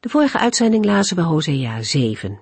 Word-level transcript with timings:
De 0.00 0.08
vorige 0.08 0.38
uitzending 0.38 0.84
lazen 0.84 1.16
we 1.16 1.22
Hosea 1.22 1.82
7. 1.82 2.40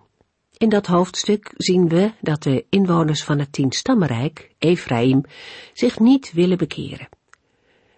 In 0.57 0.69
dat 0.69 0.87
hoofdstuk 0.87 1.53
zien 1.57 1.89
we 1.89 2.13
dat 2.21 2.43
de 2.43 2.65
inwoners 2.69 3.25
van 3.25 3.39
het 3.39 3.53
tienstammenrijk, 3.53 4.55
Ephraim, 4.59 5.25
zich 5.73 5.99
niet 5.99 6.33
willen 6.33 6.59
bekeren. 6.59 7.09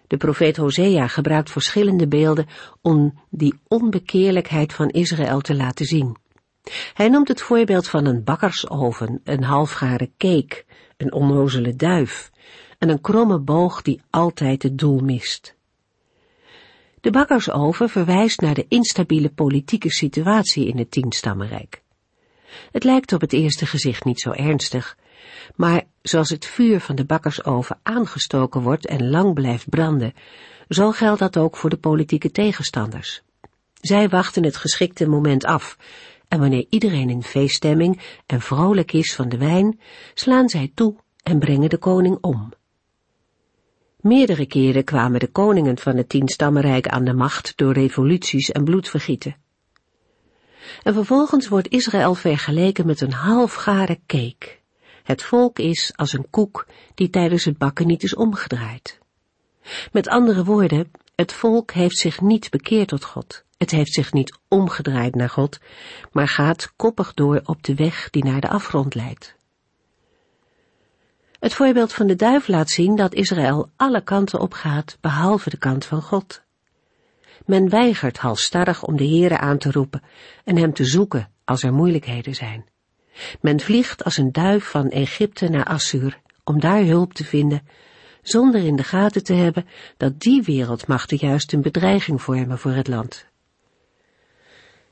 De 0.07 0.17
profeet 0.17 0.57
Hosea 0.57 1.07
gebruikt 1.07 1.51
verschillende 1.51 2.07
beelden 2.07 2.47
om 2.81 3.19
die 3.29 3.59
onbekeerlijkheid 3.67 4.73
van 4.73 4.89
Israël 4.89 5.41
te 5.41 5.55
laten 5.55 5.85
zien. 5.85 6.15
Hij 6.93 7.09
noemt 7.09 7.27
het 7.27 7.41
voorbeeld 7.41 7.87
van 7.87 8.05
een 8.05 8.23
bakkersoven, 8.23 9.21
een 9.23 9.43
halfgare 9.43 10.11
cake, 10.17 10.63
een 10.97 11.13
onnozele 11.13 11.75
duif 11.75 12.31
en 12.77 12.89
een 12.89 13.01
kromme 13.01 13.39
boog 13.39 13.81
die 13.81 14.01
altijd 14.09 14.63
het 14.63 14.77
doel 14.77 14.99
mist. 14.99 15.54
De 17.05 17.11
bakkersoven 17.11 17.89
verwijst 17.89 18.41
naar 18.41 18.53
de 18.53 18.65
instabiele 18.67 19.29
politieke 19.29 19.91
situatie 19.91 20.67
in 20.67 20.77
het 20.77 20.91
tienstammenrijk. 20.91 21.81
Het 22.71 22.83
lijkt 22.83 23.13
op 23.13 23.21
het 23.21 23.33
eerste 23.33 23.65
gezicht 23.65 24.05
niet 24.05 24.19
zo 24.19 24.31
ernstig, 24.31 24.97
maar 25.55 25.83
zoals 26.01 26.29
het 26.29 26.45
vuur 26.45 26.79
van 26.79 26.95
de 26.95 27.05
bakkersoven 27.05 27.79
aangestoken 27.83 28.61
wordt 28.61 28.85
en 28.85 29.09
lang 29.09 29.33
blijft 29.33 29.69
branden, 29.69 30.13
zo 30.69 30.91
geldt 30.91 31.19
dat 31.19 31.37
ook 31.37 31.57
voor 31.57 31.69
de 31.69 31.77
politieke 31.77 32.31
tegenstanders. 32.31 33.21
Zij 33.81 34.09
wachten 34.09 34.43
het 34.43 34.57
geschikte 34.57 35.07
moment 35.07 35.45
af, 35.45 35.77
en 36.27 36.39
wanneer 36.39 36.65
iedereen 36.69 37.09
in 37.09 37.23
feeststemming 37.23 38.01
en 38.25 38.41
vrolijk 38.41 38.93
is 38.93 39.15
van 39.15 39.29
de 39.29 39.37
wijn, 39.37 39.79
slaan 40.13 40.49
zij 40.49 40.71
toe 40.73 40.95
en 41.23 41.39
brengen 41.39 41.69
de 41.69 41.77
koning 41.77 42.17
om. 42.21 42.53
Meerdere 44.05 44.45
keren 44.45 44.83
kwamen 44.83 45.19
de 45.19 45.27
koningen 45.27 45.77
van 45.77 45.97
het 45.97 46.09
tienstammenrijk 46.09 46.87
aan 46.87 47.03
de 47.03 47.13
macht 47.13 47.53
door 47.57 47.73
revoluties 47.73 48.51
en 48.51 48.63
bloedvergieten. 48.63 49.35
En 50.83 50.93
vervolgens 50.93 51.47
wordt 51.47 51.67
Israël 51.67 52.15
vergeleken 52.15 52.85
met 52.85 53.01
een 53.01 53.11
halfgare 53.11 53.99
cake. 54.07 54.57
Het 55.03 55.23
volk 55.23 55.59
is 55.59 55.93
als 55.95 56.13
een 56.13 56.29
koek 56.29 56.67
die 56.95 57.09
tijdens 57.09 57.45
het 57.45 57.57
bakken 57.57 57.87
niet 57.87 58.03
is 58.03 58.15
omgedraaid. 58.15 58.99
Met 59.91 60.07
andere 60.07 60.43
woorden, 60.43 60.91
het 61.15 61.33
volk 61.33 61.71
heeft 61.71 61.97
zich 61.97 62.21
niet 62.21 62.49
bekeerd 62.49 62.87
tot 62.87 63.05
God. 63.05 63.43
Het 63.57 63.71
heeft 63.71 63.93
zich 63.93 64.13
niet 64.13 64.37
omgedraaid 64.47 65.15
naar 65.15 65.29
God, 65.29 65.59
maar 66.11 66.27
gaat 66.27 66.73
koppig 66.75 67.13
door 67.13 67.41
op 67.43 67.63
de 67.63 67.75
weg 67.75 68.09
die 68.09 68.23
naar 68.23 68.41
de 68.41 68.49
afgrond 68.49 68.95
leidt. 68.95 69.35
Het 71.39 71.53
voorbeeld 71.53 71.93
van 71.93 72.07
de 72.07 72.15
duif 72.15 72.47
laat 72.47 72.69
zien 72.69 72.95
dat 72.95 73.13
Israël 73.13 73.69
alle 73.75 74.01
kanten 74.01 74.39
opgaat, 74.39 74.97
behalve 75.01 75.49
de 75.49 75.57
kant 75.57 75.85
van 75.85 76.01
God. 76.01 76.43
Men 77.45 77.69
weigert 77.69 78.17
halstarrig 78.17 78.83
om 78.83 78.97
de 78.97 79.07
Heere 79.07 79.37
aan 79.37 79.57
te 79.57 79.71
roepen 79.71 80.01
en 80.43 80.57
hem 80.57 80.73
te 80.73 80.85
zoeken 80.85 81.29
als 81.45 81.63
er 81.63 81.73
moeilijkheden 81.73 82.35
zijn. 82.35 82.65
Men 83.41 83.59
vliegt 83.59 84.03
als 84.03 84.17
een 84.17 84.31
duif 84.31 84.69
van 84.69 84.89
Egypte 84.89 85.49
naar 85.49 85.65
Assur 85.65 86.19
om 86.43 86.59
daar 86.59 86.83
hulp 86.83 87.13
te 87.13 87.23
vinden, 87.23 87.67
zonder 88.21 88.61
in 88.61 88.75
de 88.75 88.83
gaten 88.83 89.23
te 89.23 89.33
hebben 89.33 89.67
dat 89.97 90.19
die 90.19 90.43
wereldmachten 90.43 91.17
juist 91.17 91.53
een 91.53 91.61
bedreiging 91.61 92.21
vormen 92.21 92.59
voor 92.59 92.71
het 92.71 92.87
land. 92.87 93.25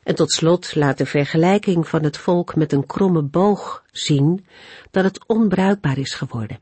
En 0.03 0.16
tot 0.16 0.31
slot 0.31 0.75
laat 0.75 0.97
de 0.97 1.06
vergelijking 1.06 1.88
van 1.88 2.03
het 2.03 2.18
volk 2.18 2.56
met 2.56 2.72
een 2.72 2.86
kromme 2.86 3.22
boog 3.22 3.84
zien 3.91 4.46
dat 4.91 5.03
het 5.03 5.28
onbruikbaar 5.28 5.97
is 5.97 6.14
geworden. 6.14 6.59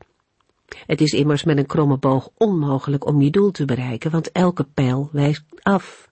Het 0.86 1.00
is 1.00 1.12
immers 1.12 1.44
met 1.44 1.58
een 1.58 1.66
kromme 1.66 1.96
boog 1.96 2.30
onmogelijk 2.36 3.06
om 3.06 3.22
je 3.22 3.30
doel 3.30 3.50
te 3.50 3.64
bereiken, 3.64 4.10
want 4.10 4.32
elke 4.32 4.64
pijl 4.64 5.08
wijst 5.12 5.44
af. 5.62 6.10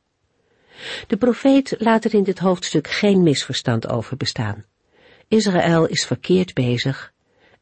De 1.07 1.17
profeet 1.17 1.75
laat 1.79 2.05
er 2.05 2.15
in 2.15 2.23
dit 2.23 2.39
hoofdstuk 2.39 2.89
geen 2.89 3.23
misverstand 3.23 3.89
over 3.89 4.17
bestaan. 4.17 4.65
Israël 5.29 5.87
is 5.87 6.07
verkeerd 6.07 6.55
bezig 6.55 7.13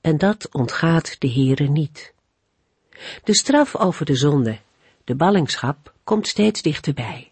en 0.00 0.18
dat 0.18 0.48
ontgaat 0.52 1.20
de 1.20 1.30
Heere 1.30 1.68
niet. 1.68 2.14
De 3.24 3.34
straf 3.34 3.76
over 3.76 4.04
de 4.04 4.16
zonde, 4.16 4.58
de 5.04 5.14
ballingschap, 5.14 5.94
komt 6.04 6.28
steeds 6.28 6.62
dichterbij. 6.62 7.27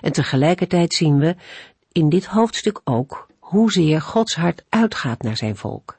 En 0.00 0.12
tegelijkertijd 0.12 0.94
zien 0.94 1.18
we 1.18 1.36
in 1.92 2.08
dit 2.08 2.26
hoofdstuk 2.26 2.80
ook 2.84 3.26
hoezeer 3.38 4.00
Gods 4.00 4.36
hart 4.36 4.64
uitgaat 4.68 5.22
naar 5.22 5.36
zijn 5.36 5.56
volk. 5.56 5.98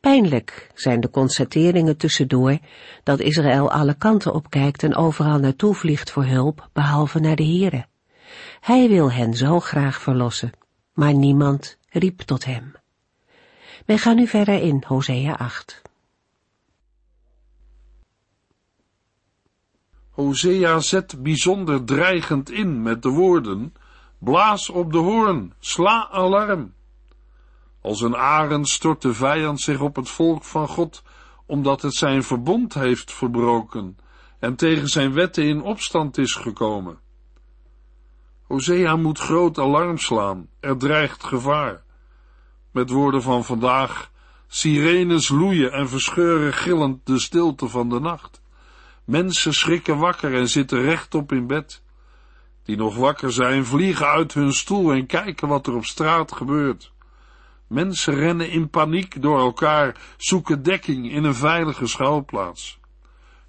Pijnlijk 0.00 0.70
zijn 0.74 1.00
de 1.00 1.10
constateringen 1.10 1.96
tussendoor 1.96 2.58
dat 3.02 3.20
Israël 3.20 3.70
alle 3.70 3.94
kanten 3.94 4.34
opkijkt 4.34 4.82
en 4.82 4.94
overal 4.94 5.38
naartoe 5.38 5.74
vliegt 5.74 6.10
voor 6.10 6.24
hulp, 6.24 6.68
behalve 6.72 7.18
naar 7.18 7.36
de 7.36 7.44
Here. 7.44 7.86
Hij 8.60 8.88
wil 8.88 9.12
hen 9.12 9.34
zo 9.34 9.60
graag 9.60 10.00
verlossen, 10.00 10.52
maar 10.92 11.14
niemand 11.14 11.78
riep 11.90 12.20
tot 12.20 12.44
hem. 12.44 12.72
Wij 13.86 13.98
gaan 13.98 14.16
nu 14.16 14.26
verder 14.26 14.62
in 14.62 14.84
Hosea 14.86 15.32
8. 15.32 15.82
Hosea 20.12 20.80
zet 20.80 21.22
bijzonder 21.22 21.84
dreigend 21.84 22.50
in 22.50 22.82
met 22.82 23.02
de 23.02 23.08
woorden, 23.08 23.74
blaas 24.18 24.68
op 24.68 24.92
de 24.92 24.98
hoorn, 24.98 25.52
sla 25.58 26.08
alarm. 26.10 26.74
Als 27.80 28.00
een 28.00 28.16
arend 28.16 28.68
stort 28.68 29.02
de 29.02 29.14
vijand 29.14 29.60
zich 29.60 29.80
op 29.80 29.96
het 29.96 30.08
volk 30.08 30.44
van 30.44 30.68
God, 30.68 31.02
omdat 31.46 31.82
het 31.82 31.94
zijn 31.94 32.22
verbond 32.22 32.74
heeft 32.74 33.12
verbroken 33.12 33.96
en 34.38 34.56
tegen 34.56 34.88
zijn 34.88 35.12
wetten 35.12 35.44
in 35.44 35.62
opstand 35.62 36.18
is 36.18 36.34
gekomen. 36.34 36.98
Hosea 38.42 38.96
moet 38.96 39.18
groot 39.18 39.58
alarm 39.58 39.98
slaan, 39.98 40.48
er 40.60 40.76
dreigt 40.76 41.24
gevaar. 41.24 41.82
Met 42.70 42.90
woorden 42.90 43.22
van 43.22 43.44
vandaag, 43.44 44.10
sirenes 44.46 45.28
loeien 45.28 45.72
en 45.72 45.88
verscheuren 45.88 46.52
gillend 46.52 47.06
de 47.06 47.18
stilte 47.18 47.68
van 47.68 47.88
de 47.88 48.00
nacht. 48.00 48.41
Mensen 49.04 49.52
schrikken 49.52 49.98
wakker 49.98 50.34
en 50.34 50.48
zitten 50.48 50.82
rechtop 50.82 51.32
in 51.32 51.46
bed. 51.46 51.82
Die 52.62 52.76
nog 52.76 52.96
wakker 52.96 53.32
zijn, 53.32 53.64
vliegen 53.64 54.06
uit 54.06 54.34
hun 54.34 54.52
stoel 54.52 54.92
en 54.92 55.06
kijken 55.06 55.48
wat 55.48 55.66
er 55.66 55.74
op 55.74 55.84
straat 55.84 56.32
gebeurt. 56.32 56.92
Mensen 57.66 58.14
rennen 58.14 58.50
in 58.50 58.70
paniek 58.70 59.22
door 59.22 59.38
elkaar, 59.38 59.96
zoeken 60.16 60.62
dekking 60.62 61.10
in 61.10 61.24
een 61.24 61.34
veilige 61.34 61.86
schuilplaats. 61.86 62.80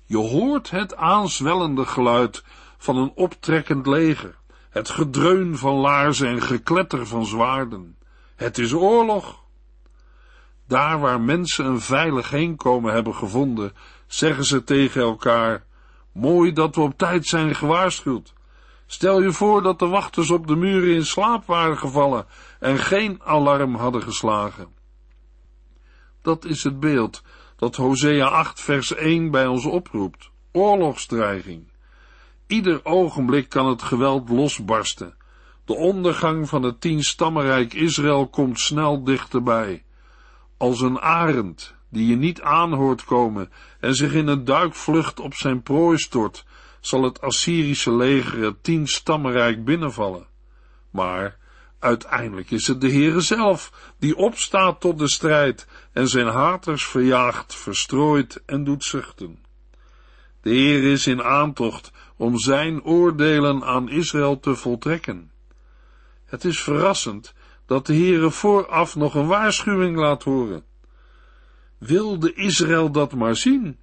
Je 0.05 0.17
hoort 0.17 0.69
het 0.69 0.95
aanzwellende 0.95 1.85
geluid 1.85 2.43
van 2.77 2.97
een 2.97 3.11
optrekkend 3.15 3.87
leger, 3.87 4.35
het 4.69 4.89
gedreun 4.89 5.57
van 5.57 5.75
laarzen 5.75 6.27
en 6.27 6.41
gekletter 6.41 7.07
van 7.07 7.25
zwaarden. 7.25 7.97
Het 8.35 8.57
is 8.57 8.73
oorlog. 8.73 9.43
Daar 10.67 10.99
waar 10.99 11.21
mensen 11.21 11.65
een 11.65 11.81
veilig 11.81 12.29
heenkomen 12.29 12.93
hebben 12.93 13.15
gevonden, 13.15 13.73
zeggen 14.13 14.45
ze 14.45 14.63
tegen 14.63 15.01
elkaar, 15.01 15.65
mooi 16.11 16.53
dat 16.53 16.75
we 16.75 16.81
op 16.81 16.97
tijd 16.97 17.27
zijn 17.27 17.55
gewaarschuwd. 17.55 18.33
Stel 18.85 19.21
je 19.21 19.31
voor 19.31 19.61
dat 19.63 19.79
de 19.79 19.87
wachters 19.87 20.29
op 20.29 20.47
de 20.47 20.55
muren 20.55 20.95
in 20.95 21.05
slaap 21.05 21.45
waren 21.45 21.77
gevallen 21.77 22.25
en 22.59 22.77
geen 22.77 23.21
alarm 23.23 23.75
hadden 23.75 24.03
geslagen. 24.03 24.67
Dat 26.21 26.45
is 26.45 26.63
het 26.63 26.79
beeld 26.79 27.21
dat 27.55 27.75
Hosea 27.75 28.27
8 28.27 28.61
vers 28.61 28.93
1 28.93 29.31
bij 29.31 29.47
ons 29.47 29.65
oproept. 29.65 30.29
Oorlogsdreiging. 30.51 31.71
Ieder 32.47 32.85
ogenblik 32.85 33.49
kan 33.49 33.67
het 33.67 33.81
geweld 33.81 34.29
losbarsten. 34.29 35.15
De 35.65 35.75
ondergang 35.75 36.49
van 36.49 36.63
het 36.63 36.81
tienstammenrijk 36.81 37.73
Israël 37.73 38.27
komt 38.27 38.59
snel 38.59 39.03
dichterbij. 39.03 39.83
Als 40.57 40.81
een 40.81 40.99
arend 40.99 41.75
die 41.93 42.07
je 42.07 42.15
niet 42.15 42.41
aanhoort 42.41 43.03
komen 43.03 43.51
en 43.79 43.95
zich 43.95 44.13
in 44.13 44.27
een 44.27 44.45
duikvlucht 44.45 45.19
op 45.19 45.33
zijn 45.33 45.61
prooi 45.61 45.97
stort, 45.97 46.45
zal 46.79 47.03
het 47.03 47.21
Assyrische 47.21 47.95
leger 47.95 48.43
het 48.43 48.63
tien 48.63 48.87
stammenrijk 48.87 49.65
binnenvallen. 49.65 50.27
Maar 50.91 51.37
uiteindelijk 51.79 52.51
is 52.51 52.67
het 52.67 52.81
de 52.81 52.91
Heere 52.91 53.21
zelf 53.21 53.71
die 53.99 54.15
opstaat 54.15 54.79
tot 54.79 54.99
de 54.99 55.09
strijd 55.09 55.67
en 55.91 56.07
zijn 56.07 56.27
haters 56.27 56.85
verjaagt, 56.85 57.55
verstrooit 57.55 58.41
en 58.45 58.63
doet 58.63 58.83
zuchten. 58.83 59.39
De 60.41 60.49
Heer 60.49 60.91
is 60.91 61.07
in 61.07 61.23
aantocht 61.23 61.91
om 62.17 62.37
zijn 62.37 62.83
oordelen 62.83 63.63
aan 63.63 63.89
Israël 63.89 64.39
te 64.39 64.55
voltrekken. 64.55 65.31
Het 66.25 66.45
is 66.45 66.59
verrassend 66.59 67.33
dat 67.65 67.85
de 67.85 67.93
Heere 67.93 68.31
vooraf 68.31 68.95
nog 68.95 69.15
een 69.15 69.27
waarschuwing 69.27 69.97
laat 69.97 70.23
horen. 70.23 70.63
Wilde 71.85 72.33
Israël 72.33 72.91
dat 72.91 73.13
maar 73.13 73.35
zien? 73.35 73.77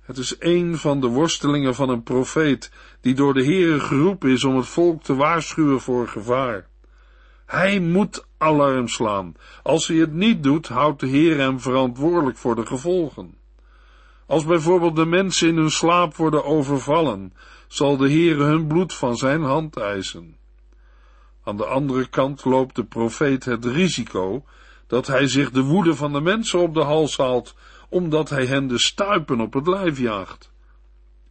Het 0.00 0.18
is 0.18 0.36
een 0.38 0.76
van 0.76 1.00
de 1.00 1.06
worstelingen 1.06 1.74
van 1.74 1.88
een 1.88 2.02
profeet 2.02 2.70
die 3.00 3.14
door 3.14 3.34
de 3.34 3.44
Heere 3.44 3.80
geroepen 3.80 4.30
is 4.30 4.44
om 4.44 4.56
het 4.56 4.66
volk 4.66 5.02
te 5.02 5.14
waarschuwen 5.14 5.80
voor 5.80 6.08
gevaar. 6.08 6.68
Hij 7.46 7.80
moet 7.80 8.26
alarm 8.38 8.88
slaan. 8.88 9.34
Als 9.62 9.88
hij 9.88 9.96
het 9.96 10.12
niet 10.12 10.42
doet, 10.42 10.68
houdt 10.68 11.00
de 11.00 11.06
Heer 11.06 11.38
hem 11.38 11.60
verantwoordelijk 11.60 12.36
voor 12.36 12.54
de 12.56 12.66
gevolgen. 12.66 13.34
Als 14.26 14.44
bijvoorbeeld 14.44 14.96
de 14.96 15.06
mensen 15.06 15.48
in 15.48 15.56
hun 15.56 15.70
slaap 15.70 16.16
worden 16.16 16.44
overvallen, 16.44 17.32
zal 17.68 17.96
de 17.96 18.08
Heer 18.08 18.38
hun 18.38 18.66
bloed 18.66 18.94
van 18.94 19.16
zijn 19.16 19.42
hand 19.42 19.76
eisen. 19.76 20.36
Aan 21.42 21.56
de 21.56 21.66
andere 21.66 22.08
kant 22.08 22.44
loopt 22.44 22.76
de 22.76 22.84
profeet 22.84 23.44
het 23.44 23.64
risico 23.64 24.44
dat 24.94 25.06
hij 25.06 25.26
zich 25.28 25.50
de 25.50 25.62
woede 25.62 25.94
van 25.94 26.12
de 26.12 26.20
mensen 26.20 26.58
op 26.58 26.74
de 26.74 26.80
hals 26.80 27.16
haalt, 27.16 27.54
omdat 27.88 28.30
hij 28.30 28.46
hen 28.46 28.66
de 28.66 28.78
stuipen 28.78 29.40
op 29.40 29.52
het 29.52 29.66
lijf 29.66 29.98
jaagt. 29.98 30.52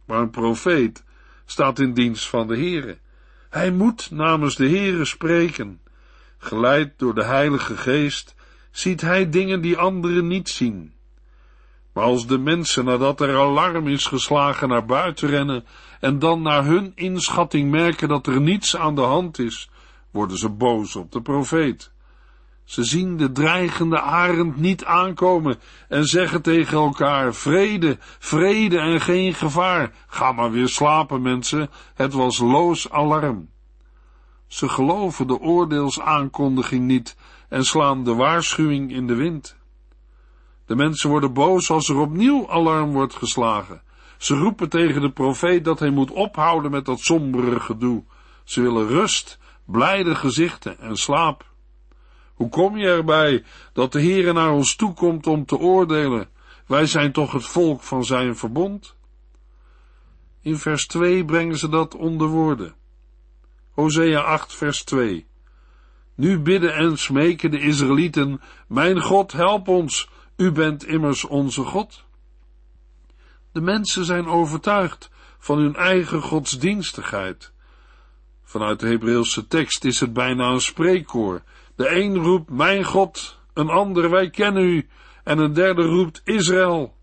Maar 0.06 0.20
een 0.20 0.30
profeet 0.30 1.04
staat 1.44 1.78
in 1.78 1.94
dienst 1.94 2.28
van 2.28 2.46
de 2.46 2.56
Heere. 2.56 2.98
Hij 3.50 3.70
moet 3.70 4.10
namens 4.10 4.56
de 4.56 4.68
Heere 4.68 5.04
spreken. 5.04 5.80
Geleid 6.38 6.92
door 6.96 7.14
de 7.14 7.24
Heilige 7.24 7.76
Geest 7.76 8.34
ziet 8.70 9.00
hij 9.00 9.30
dingen 9.30 9.60
die 9.60 9.76
anderen 9.76 10.26
niet 10.26 10.48
zien. 10.48 10.92
Maar 11.92 12.04
als 12.04 12.26
de 12.26 12.38
mensen 12.38 12.84
nadat 12.84 13.20
er 13.20 13.38
alarm 13.38 13.88
is 13.88 14.06
geslagen 14.06 14.68
naar 14.68 14.86
buiten 14.86 15.28
rennen 15.28 15.64
en 16.00 16.18
dan 16.18 16.42
naar 16.42 16.64
hun 16.64 16.92
inschatting 16.94 17.70
merken 17.70 18.08
dat 18.08 18.26
er 18.26 18.40
niets 18.40 18.76
aan 18.76 18.94
de 18.94 19.00
hand 19.00 19.38
is, 19.38 19.70
worden 20.10 20.38
ze 20.38 20.48
boos 20.48 20.96
op 20.96 21.12
de 21.12 21.22
profeet. 21.22 21.93
Ze 22.64 22.84
zien 22.84 23.16
de 23.16 23.32
dreigende 23.32 24.00
arend 24.00 24.56
niet 24.56 24.84
aankomen 24.84 25.58
en 25.88 26.04
zeggen 26.04 26.42
tegen 26.42 26.78
elkaar: 26.78 27.34
vrede, 27.34 27.96
vrede 28.18 28.78
en 28.78 29.00
geen 29.00 29.34
gevaar. 29.34 29.92
Ga 30.06 30.32
maar 30.32 30.50
weer 30.50 30.68
slapen, 30.68 31.22
mensen. 31.22 31.70
Het 31.94 32.12
was 32.12 32.38
loos 32.38 32.90
alarm. 32.90 33.48
Ze 34.46 34.68
geloven 34.68 35.26
de 35.26 35.40
oordeelsaankondiging 35.40 36.86
niet 36.86 37.16
en 37.48 37.64
slaan 37.64 38.04
de 38.04 38.14
waarschuwing 38.14 38.92
in 38.92 39.06
de 39.06 39.14
wind. 39.14 39.56
De 40.66 40.76
mensen 40.76 41.10
worden 41.10 41.32
boos 41.32 41.70
als 41.70 41.88
er 41.88 41.96
opnieuw 41.96 42.50
alarm 42.50 42.92
wordt 42.92 43.14
geslagen. 43.14 43.82
Ze 44.18 44.36
roepen 44.36 44.68
tegen 44.68 45.00
de 45.00 45.10
profeet 45.10 45.64
dat 45.64 45.78
hij 45.78 45.90
moet 45.90 46.10
ophouden 46.10 46.70
met 46.70 46.84
dat 46.84 47.00
sombere 47.00 47.60
gedoe. 47.60 48.04
Ze 48.44 48.60
willen 48.60 48.86
rust, 48.86 49.38
blijde 49.66 50.14
gezichten 50.14 50.78
en 50.78 50.96
slaap. 50.96 51.52
Hoe 52.34 52.48
kom 52.48 52.76
je 52.76 52.86
erbij 52.86 53.44
dat 53.72 53.92
de 53.92 54.00
Heere 54.00 54.32
naar 54.32 54.52
ons 54.52 54.76
toekomt 54.76 55.26
om 55.26 55.46
te 55.46 55.58
oordelen? 55.58 56.28
Wij 56.66 56.86
zijn 56.86 57.12
toch 57.12 57.32
het 57.32 57.44
volk 57.44 57.82
van 57.82 58.04
zijn 58.04 58.36
verbond? 58.36 58.94
In 60.40 60.56
vers 60.56 60.86
2 60.86 61.24
brengen 61.24 61.58
ze 61.58 61.68
dat 61.68 61.94
onder 61.94 62.28
woorden. 62.28 62.74
Hosea 63.70 64.20
8 64.20 64.54
vers 64.54 64.84
2 64.84 65.26
Nu 66.14 66.40
bidden 66.40 66.74
en 66.74 66.98
smeken 66.98 67.50
de 67.50 67.60
Israëlieten, 67.60 68.40
Mijn 68.66 69.00
God, 69.00 69.32
help 69.32 69.68
ons, 69.68 70.08
u 70.36 70.52
bent 70.52 70.84
immers 70.84 71.24
onze 71.24 71.62
God. 71.62 72.04
De 73.52 73.60
mensen 73.60 74.04
zijn 74.04 74.26
overtuigd 74.26 75.10
van 75.38 75.58
hun 75.58 75.74
eigen 75.74 76.22
godsdienstigheid. 76.22 77.52
Vanuit 78.42 78.80
de 78.80 78.86
Hebreeuwse 78.86 79.46
tekst 79.46 79.84
is 79.84 80.00
het 80.00 80.12
bijna 80.12 80.50
een 80.50 80.60
spreekkoor. 80.60 81.42
De 81.76 81.96
een 81.96 82.16
roept, 82.16 82.50
mijn 82.50 82.84
God, 82.84 83.38
een 83.54 83.68
ander, 83.68 84.10
wij 84.10 84.30
kennen 84.30 84.62
u, 84.62 84.88
en 85.24 85.38
een 85.38 85.52
derde 85.52 85.82
roept, 85.82 86.20
Israël. 86.24 86.96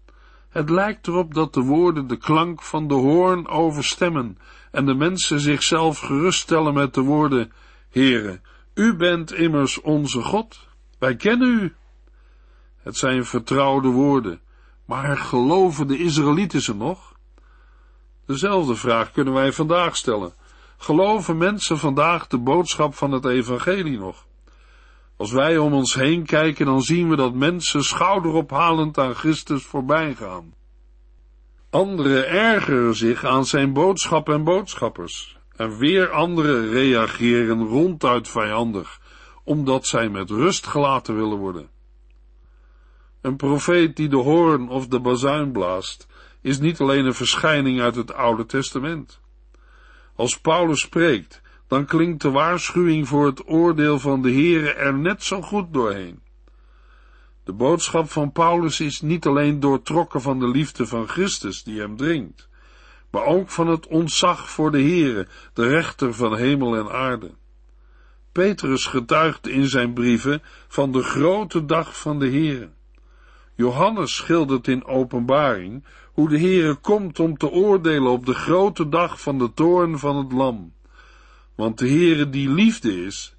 Het 0.49 0.69
lijkt 0.69 1.07
erop 1.07 1.33
dat 1.33 1.53
de 1.53 1.61
woorden 1.61 2.07
de 2.07 2.17
klank 2.17 2.61
van 2.61 2.87
de 2.87 2.93
hoorn 2.93 3.47
overstemmen 3.47 4.37
en 4.71 4.85
de 4.85 4.93
mensen 4.93 5.39
zichzelf 5.39 5.99
geruststellen 5.99 6.73
met 6.73 6.93
de 6.93 7.01
woorden, 7.01 7.51
Heere, 7.89 8.41
u 8.73 8.95
bent 8.95 9.33
immers 9.33 9.81
onze 9.81 10.21
God, 10.21 10.67
wij 10.99 11.15
kennen 11.15 11.47
u. 11.47 11.75
Het 12.83 12.97
zijn 12.97 13.25
vertrouwde 13.25 13.87
woorden, 13.87 14.41
maar 14.85 15.17
geloven 15.17 15.87
de 15.87 15.97
Israëlieten 15.97 16.61
ze 16.61 16.75
nog? 16.75 17.13
Dezelfde 18.25 18.75
vraag 18.75 19.11
kunnen 19.11 19.33
wij 19.33 19.51
vandaag 19.51 19.95
stellen. 19.95 20.33
Geloven 20.77 21.37
mensen 21.37 21.77
vandaag 21.77 22.27
de 22.27 22.37
boodschap 22.37 22.95
van 22.95 23.11
het 23.11 23.25
evangelie 23.25 23.97
nog? 23.97 24.25
Als 25.21 25.31
wij 25.31 25.57
om 25.57 25.73
ons 25.73 25.93
heen 25.93 26.25
kijken, 26.25 26.65
dan 26.65 26.81
zien 26.81 27.09
we 27.09 27.15
dat 27.15 27.33
mensen 27.33 27.83
schouderophalend 27.83 28.97
aan 28.97 29.15
Christus 29.15 29.63
voorbij 29.63 30.15
gaan. 30.15 30.53
Anderen 31.69 32.29
ergeren 32.29 32.95
zich 32.95 33.25
aan 33.25 33.45
zijn 33.45 33.73
boodschap 33.73 34.29
en 34.29 34.43
boodschappers, 34.43 35.37
en 35.55 35.77
weer 35.77 36.09
anderen 36.09 36.69
reageren 36.69 37.67
ronduit 37.67 38.27
vijandig, 38.27 38.99
omdat 39.43 39.87
zij 39.87 40.09
met 40.09 40.29
rust 40.29 40.67
gelaten 40.67 41.15
willen 41.15 41.37
worden. 41.37 41.69
Een 43.21 43.35
profeet 43.35 43.95
die 43.95 44.09
de 44.09 44.17
hoorn 44.17 44.69
of 44.69 44.87
de 44.87 44.99
bazuin 44.99 45.51
blaast, 45.51 46.07
is 46.41 46.59
niet 46.59 46.79
alleen 46.79 47.05
een 47.05 47.13
verschijning 47.13 47.81
uit 47.81 47.95
het 47.95 48.13
Oude 48.13 48.45
Testament. 48.45 49.19
Als 50.15 50.39
Paulus 50.39 50.79
spreekt, 50.79 51.40
dan 51.71 51.85
klinkt 51.85 52.21
de 52.21 52.31
waarschuwing 52.31 53.07
voor 53.07 53.25
het 53.25 53.47
oordeel 53.47 53.99
van 53.99 54.21
de 54.21 54.31
Heere 54.31 54.73
er 54.73 54.93
net 54.93 55.23
zo 55.23 55.41
goed 55.41 55.73
doorheen. 55.73 56.19
De 57.43 57.53
boodschap 57.53 58.09
van 58.09 58.31
Paulus 58.31 58.79
is 58.79 59.01
niet 59.01 59.25
alleen 59.25 59.59
doortrokken 59.59 60.21
van 60.21 60.39
de 60.39 60.47
liefde 60.47 60.85
van 60.85 61.07
Christus 61.07 61.63
die 61.63 61.79
hem 61.79 61.97
dringt, 61.97 62.49
maar 63.11 63.23
ook 63.23 63.49
van 63.49 63.67
het 63.67 63.87
ontzag 63.87 64.49
voor 64.49 64.71
de 64.71 64.81
Heere, 64.81 65.27
de 65.53 65.67
rechter 65.67 66.13
van 66.13 66.35
hemel 66.35 66.75
en 66.75 66.91
aarde. 66.91 67.31
Petrus 68.31 68.85
getuigt 68.85 69.47
in 69.47 69.67
zijn 69.67 69.93
brieven 69.93 70.41
van 70.67 70.91
de 70.91 71.03
grote 71.03 71.65
dag 71.65 71.99
van 71.99 72.19
de 72.19 72.29
Heere. 72.29 72.69
Johannes 73.55 74.15
schildert 74.15 74.67
in 74.67 74.85
openbaring 74.85 75.85
hoe 76.13 76.29
de 76.29 76.39
Heere 76.39 76.75
komt 76.75 77.19
om 77.19 77.37
te 77.37 77.49
oordelen 77.49 78.11
op 78.11 78.25
de 78.25 78.33
grote 78.33 78.89
dag 78.89 79.21
van 79.21 79.37
de 79.37 79.53
toorn 79.53 79.99
van 79.99 80.15
het 80.17 80.31
lam. 80.31 80.73
Want 81.61 81.77
de 81.77 81.87
Heere 81.87 82.29
die 82.29 82.49
liefde 82.49 83.05
is, 83.05 83.35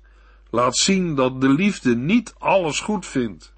laat 0.51 0.77
zien 0.77 1.15
dat 1.15 1.41
de 1.41 1.49
liefde 1.49 1.97
niet 1.97 2.35
alles 2.39 2.81
goed 2.81 3.07
vindt. 3.07 3.55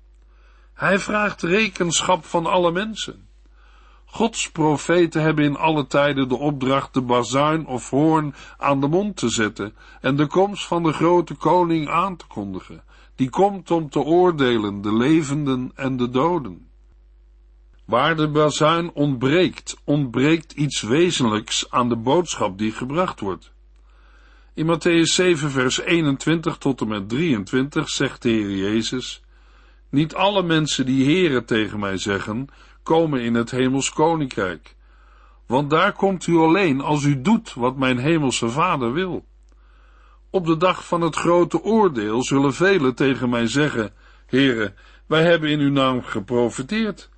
Hij 0.75 0.99
vraagt 0.99 1.42
rekenschap 1.42 2.25
van 2.25 2.47
alle 2.47 2.73
mensen. 2.73 3.28
Gods 4.04 4.50
profeten 4.50 5.23
hebben 5.23 5.44
in 5.44 5.56
alle 5.56 5.87
tijden 5.87 6.28
de 6.28 6.37
opdracht 6.37 6.94
de 6.94 7.02
bazuin 7.02 7.66
of 7.66 7.90
hoorn 7.90 8.35
aan 8.59 8.80
de 8.80 8.88
mond 8.88 9.16
te 9.16 9.28
zetten 9.28 9.75
en 10.00 10.16
de 10.16 10.26
komst 10.26 10.66
van 10.66 10.83
de 10.83 10.92
grote 10.92 11.35
koning 11.35 11.88
aan 11.88 12.16
te 12.16 12.26
kondigen, 12.26 12.83
die 13.14 13.30
komt 13.30 13.71
om 13.71 13.90
te 13.90 14.00
oordelen 14.00 14.80
de 14.80 14.97
levenden 14.97 15.73
en 15.75 15.97
de 15.97 16.11
doden. 16.11 16.68
Waar 17.85 18.16
de 18.16 18.28
bazuin 18.28 18.92
ontbreekt, 18.92 19.76
ontbreekt 19.85 20.52
iets 20.52 20.83
wezenlijks 20.83 21.71
aan 21.71 21.88
de 21.88 21.97
boodschap 21.97 22.59
die 22.59 22.73
gebracht 22.73 23.21
wordt. 23.21 23.53
In 24.56 24.66
Matthäus 24.66 25.14
7, 25.14 25.50
vers 25.50 25.80
21 25.80 26.58
tot 26.58 26.80
en 26.80 26.88
met 26.88 27.08
23 27.08 27.88
zegt 27.88 28.23
de 28.23 28.28
Heer 28.28 28.50
Jezus: 28.50 29.23
Niet 29.90 30.14
alle 30.14 30.42
mensen 30.42 30.87
die 30.87 31.04
Heren 31.04 31.44
tegen 31.44 31.80
mij 31.80 31.96
zeggen, 31.96 32.49
komen 32.82 33.20
in 33.20 33.34
het 33.34 33.50
hemels 33.50 33.90
koninkrijk. 33.90 34.76
Want 35.46 35.70
daar 35.70 35.92
komt 35.92 36.26
u 36.26 36.37
alleen 36.37 36.80
als 36.80 37.04
u 37.04 37.23
doet 37.23 37.54
wat 37.54 37.76
mijn 37.76 37.99
hemelse 37.99 38.49
Vader 38.49 38.92
wil. 38.92 39.25
Op 40.30 40.46
de 40.46 40.56
dag 40.56 40.87
van 40.87 41.00
het 41.00 41.16
grote 41.16 41.62
oordeel 41.62 42.23
zullen 42.23 42.54
velen 42.54 42.94
tegen 42.94 43.28
mij 43.28 43.46
zeggen: 43.46 43.92
Heren, 44.26 44.75
wij 45.06 45.23
hebben 45.23 45.50
in 45.50 45.61
uw 45.61 45.73
naam 45.73 46.02
geprofiteerd. 46.02 47.08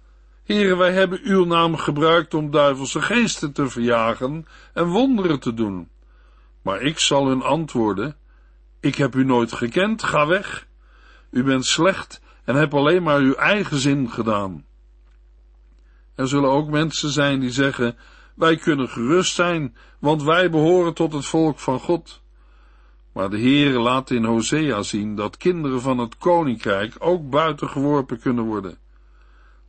Heren, 0.44 0.78
wij 0.78 0.92
hebben 0.92 1.20
uw 1.22 1.44
naam 1.44 1.76
gebruikt 1.76 2.34
om 2.34 2.50
duivelse 2.50 3.02
geesten 3.02 3.52
te 3.52 3.68
verjagen 3.68 4.46
en 4.72 4.86
wonderen 4.86 5.40
te 5.40 5.54
doen. 5.54 5.88
Maar 6.66 6.82
ik 6.82 6.98
zal 6.98 7.26
hun 7.26 7.42
antwoorden: 7.42 8.16
Ik 8.80 8.94
heb 8.94 9.14
u 9.14 9.24
nooit 9.24 9.52
gekend, 9.52 10.02
ga 10.02 10.26
weg. 10.26 10.66
U 11.30 11.42
bent 11.44 11.66
slecht 11.66 12.20
en 12.44 12.54
hebt 12.54 12.74
alleen 12.74 13.02
maar 13.02 13.18
uw 13.18 13.34
eigen 13.34 13.76
zin 13.76 14.10
gedaan. 14.10 14.64
Er 16.14 16.28
zullen 16.28 16.50
ook 16.50 16.68
mensen 16.68 17.10
zijn 17.10 17.40
die 17.40 17.50
zeggen: 17.50 17.96
Wij 18.34 18.56
kunnen 18.56 18.88
gerust 18.88 19.34
zijn, 19.34 19.76
want 19.98 20.22
wij 20.22 20.50
behoren 20.50 20.94
tot 20.94 21.12
het 21.12 21.26
volk 21.26 21.58
van 21.58 21.80
God. 21.80 22.22
Maar 23.12 23.30
de 23.30 23.38
Heere 23.38 23.78
laat 23.78 24.10
in 24.10 24.24
Hosea 24.24 24.82
zien 24.82 25.16
dat 25.16 25.36
kinderen 25.36 25.80
van 25.80 25.98
het 25.98 26.16
koninkrijk 26.16 26.94
ook 26.98 27.30
buiten 27.30 27.68
geworpen 27.68 28.20
kunnen 28.20 28.44
worden. 28.44 28.78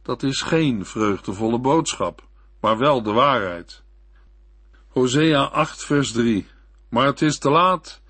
Dat 0.02 0.24
is 0.24 0.42
geen 0.42 0.86
vreugdevolle 0.86 1.60
boodschap, 1.60 2.28
maar 2.60 2.78
wel 2.78 3.04
de 3.04 3.12
waarheid. 3.12 3.84
Hosea 4.88 5.44
8 5.44 5.86
vers 5.86 6.12
3 6.12 6.56
Maar 6.90 7.06
het 7.06 7.22
is 7.22 7.38
te 7.38 7.50
laat. 7.50 8.02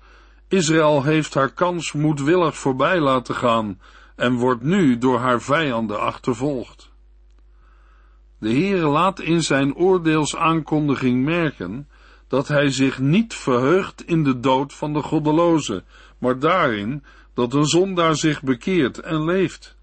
Israël 0.48 1.02
heeft 1.02 1.34
haar 1.34 1.52
kans 1.52 1.92
moedwillig 1.92 2.56
voorbij 2.56 3.00
laten 3.00 3.34
gaan 3.34 3.80
en 4.16 4.34
wordt 4.34 4.62
nu 4.62 4.98
door 4.98 5.18
haar 5.18 5.40
vijanden 5.40 6.00
achtervolgd. 6.00 6.90
De 8.38 8.48
Heere 8.48 8.86
laat 8.86 9.20
in 9.20 9.42
zijn 9.42 9.74
oordeelsaankondiging 9.74 11.24
merken 11.24 11.88
dat 12.28 12.48
hij 12.48 12.70
zich 12.70 12.98
niet 12.98 13.34
verheugt 13.34 14.06
in 14.06 14.24
de 14.24 14.40
dood 14.40 14.74
van 14.74 14.92
de 14.92 15.02
goddeloze, 15.02 15.84
maar 16.18 16.38
daarin 16.38 17.04
dat 17.34 17.54
een 17.54 17.66
zondaar 17.66 18.16
zich 18.16 18.42
bekeert 18.42 18.98
en 19.00 19.24
leeft. 19.24 19.76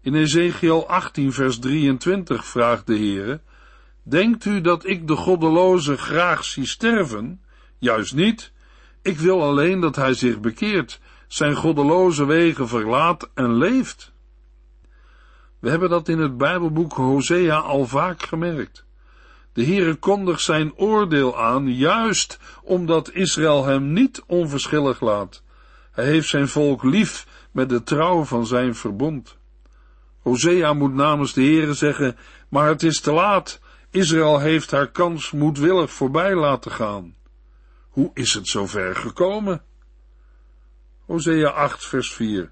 In 0.00 0.14
Ezekiel 0.14 0.88
18 0.88 1.32
vers 1.32 1.58
23 1.58 2.44
vraagt 2.44 2.86
de 2.86 2.96
Heere, 2.96 3.40
Denkt 4.02 4.44
u 4.44 4.60
dat 4.60 4.86
ik 4.86 5.08
de 5.08 5.16
goddeloze 5.16 5.96
graag 5.96 6.44
zie 6.44 6.66
sterven? 6.66 7.40
Juist 7.80 8.14
niet. 8.14 8.52
Ik 9.02 9.18
wil 9.18 9.42
alleen 9.42 9.80
dat 9.80 9.96
hij 9.96 10.14
zich 10.14 10.40
bekeert, 10.40 11.00
zijn 11.28 11.54
goddeloze 11.54 12.24
wegen 12.24 12.68
verlaat 12.68 13.30
en 13.34 13.54
leeft. 13.54 14.12
We 15.58 15.70
hebben 15.70 15.90
dat 15.90 16.08
in 16.08 16.18
het 16.18 16.36
Bijbelboek 16.36 16.92
Hosea 16.92 17.56
al 17.58 17.86
vaak 17.86 18.22
gemerkt. 18.22 18.84
De 19.52 19.64
Heere 19.64 19.94
kondigt 19.94 20.40
zijn 20.40 20.76
oordeel 20.76 21.40
aan, 21.40 21.74
juist 21.74 22.38
omdat 22.62 23.12
Israël 23.12 23.64
hem 23.64 23.92
niet 23.92 24.22
onverschillig 24.26 25.00
laat. 25.00 25.42
Hij 25.90 26.04
heeft 26.04 26.28
zijn 26.28 26.48
volk 26.48 26.82
lief 26.82 27.26
met 27.52 27.68
de 27.68 27.82
trouw 27.82 28.24
van 28.24 28.46
zijn 28.46 28.74
verbond. 28.74 29.36
Hosea 30.18 30.72
moet 30.72 30.94
namens 30.94 31.32
de 31.32 31.42
Heere 31.42 31.74
zeggen, 31.74 32.16
maar 32.48 32.68
het 32.68 32.82
is 32.82 33.00
te 33.00 33.12
laat. 33.12 33.60
Israël 33.90 34.38
heeft 34.38 34.70
haar 34.70 34.90
kans 34.90 35.30
moedwillig 35.30 35.90
voorbij 35.90 36.34
laten 36.34 36.70
gaan. 36.70 37.14
Hoe 38.00 38.10
is 38.14 38.34
het 38.34 38.48
zover 38.48 38.96
gekomen? 38.96 39.62
Hosea 41.06 41.48
8 41.48 41.86
vers 41.86 42.12
4 42.12 42.50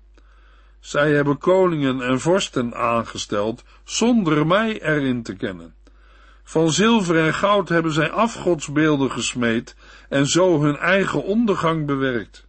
Zij 0.80 1.12
hebben 1.12 1.38
koningen 1.38 2.00
en 2.00 2.20
vorsten 2.20 2.74
aangesteld, 2.74 3.64
zonder 3.84 4.46
mij 4.46 4.82
erin 4.82 5.22
te 5.22 5.36
kennen. 5.36 5.74
Van 6.42 6.72
zilver 6.72 7.26
en 7.26 7.34
goud 7.34 7.68
hebben 7.68 7.92
zij 7.92 8.10
afgodsbeelden 8.10 9.10
gesmeed 9.10 9.76
en 10.08 10.26
zo 10.26 10.62
hun 10.62 10.76
eigen 10.76 11.24
ondergang 11.24 11.86
bewerkt. 11.86 12.46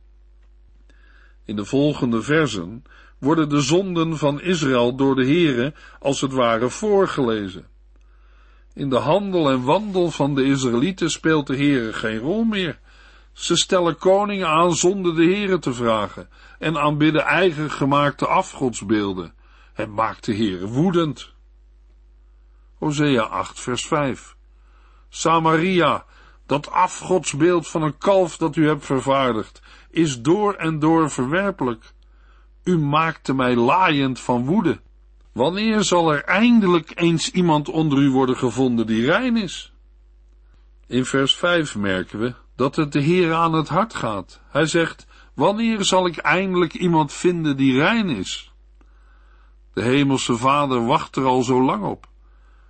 In 1.45 1.55
de 1.55 1.65
volgende 1.65 2.21
versen 2.21 2.83
worden 3.17 3.49
de 3.49 3.61
zonden 3.61 4.17
van 4.17 4.41
Israël 4.41 4.95
door 4.95 5.15
de 5.15 5.25
Heere 5.25 5.73
als 5.99 6.21
het 6.21 6.31
ware 6.31 6.69
voorgelezen. 6.69 7.67
In 8.73 8.89
de 8.89 8.97
handel 8.97 9.49
en 9.49 9.63
wandel 9.63 10.11
van 10.11 10.35
de 10.35 10.43
Israëlieten 10.43 11.09
speelt 11.11 11.47
de 11.47 11.55
Heere 11.55 11.93
geen 11.93 12.17
rol 12.17 12.43
meer. 12.43 12.79
Ze 13.39 13.55
stellen 13.55 13.97
koningen 13.97 14.47
aan 14.47 14.75
zonder 14.75 15.15
de 15.15 15.23
Heere 15.23 15.59
te 15.59 15.73
vragen 15.73 16.29
en 16.57 16.77
aanbidden 16.77 17.23
eigen 17.23 17.71
gemaakte 17.71 18.27
afgodsbeelden. 18.27 19.33
Het 19.73 19.89
maakt 19.89 20.25
de 20.25 20.35
Heere 20.35 20.67
woedend. 20.67 21.33
Hosea 22.73 23.21
8 23.21 23.59
vers 23.59 23.85
5 23.85 24.35
Samaria, 25.09 26.05
dat 26.45 26.71
afgodsbeeld 26.71 27.67
van 27.67 27.81
een 27.81 27.97
kalf 27.97 28.37
dat 28.37 28.55
u 28.55 28.67
hebt 28.67 28.85
vervaardigd, 28.85 29.61
is 29.89 30.21
door 30.21 30.53
en 30.53 30.79
door 30.79 31.09
verwerpelijk. 31.11 31.93
U 32.63 32.77
maakte 32.77 33.33
mij 33.33 33.55
laaiend 33.55 34.19
van 34.19 34.45
woede. 34.45 34.79
Wanneer 35.31 35.83
zal 35.83 36.13
er 36.13 36.23
eindelijk 36.23 36.91
eens 36.95 37.31
iemand 37.31 37.69
onder 37.69 37.97
u 37.99 38.09
worden 38.09 38.37
gevonden 38.37 38.87
die 38.87 39.05
rein 39.05 39.37
is? 39.37 39.73
In 40.87 41.05
vers 41.05 41.35
5 41.35 41.75
merken 41.75 42.19
we 42.19 42.33
dat 42.59 42.75
het 42.75 42.91
de 42.91 42.99
Heer 42.99 43.33
aan 43.33 43.53
het 43.53 43.67
hart 43.67 43.93
gaat. 43.93 44.39
Hij 44.49 44.65
zegt, 44.65 45.07
wanneer 45.33 45.83
zal 45.83 46.05
ik 46.05 46.17
eindelijk 46.17 46.73
iemand 46.73 47.13
vinden 47.13 47.57
die 47.57 47.77
rein 47.77 48.09
is? 48.09 48.51
De 49.73 49.81
hemelse 49.81 50.37
vader 50.37 50.85
wacht 50.85 51.15
er 51.15 51.25
al 51.25 51.41
zo 51.41 51.63
lang 51.63 51.83
op. 51.83 52.07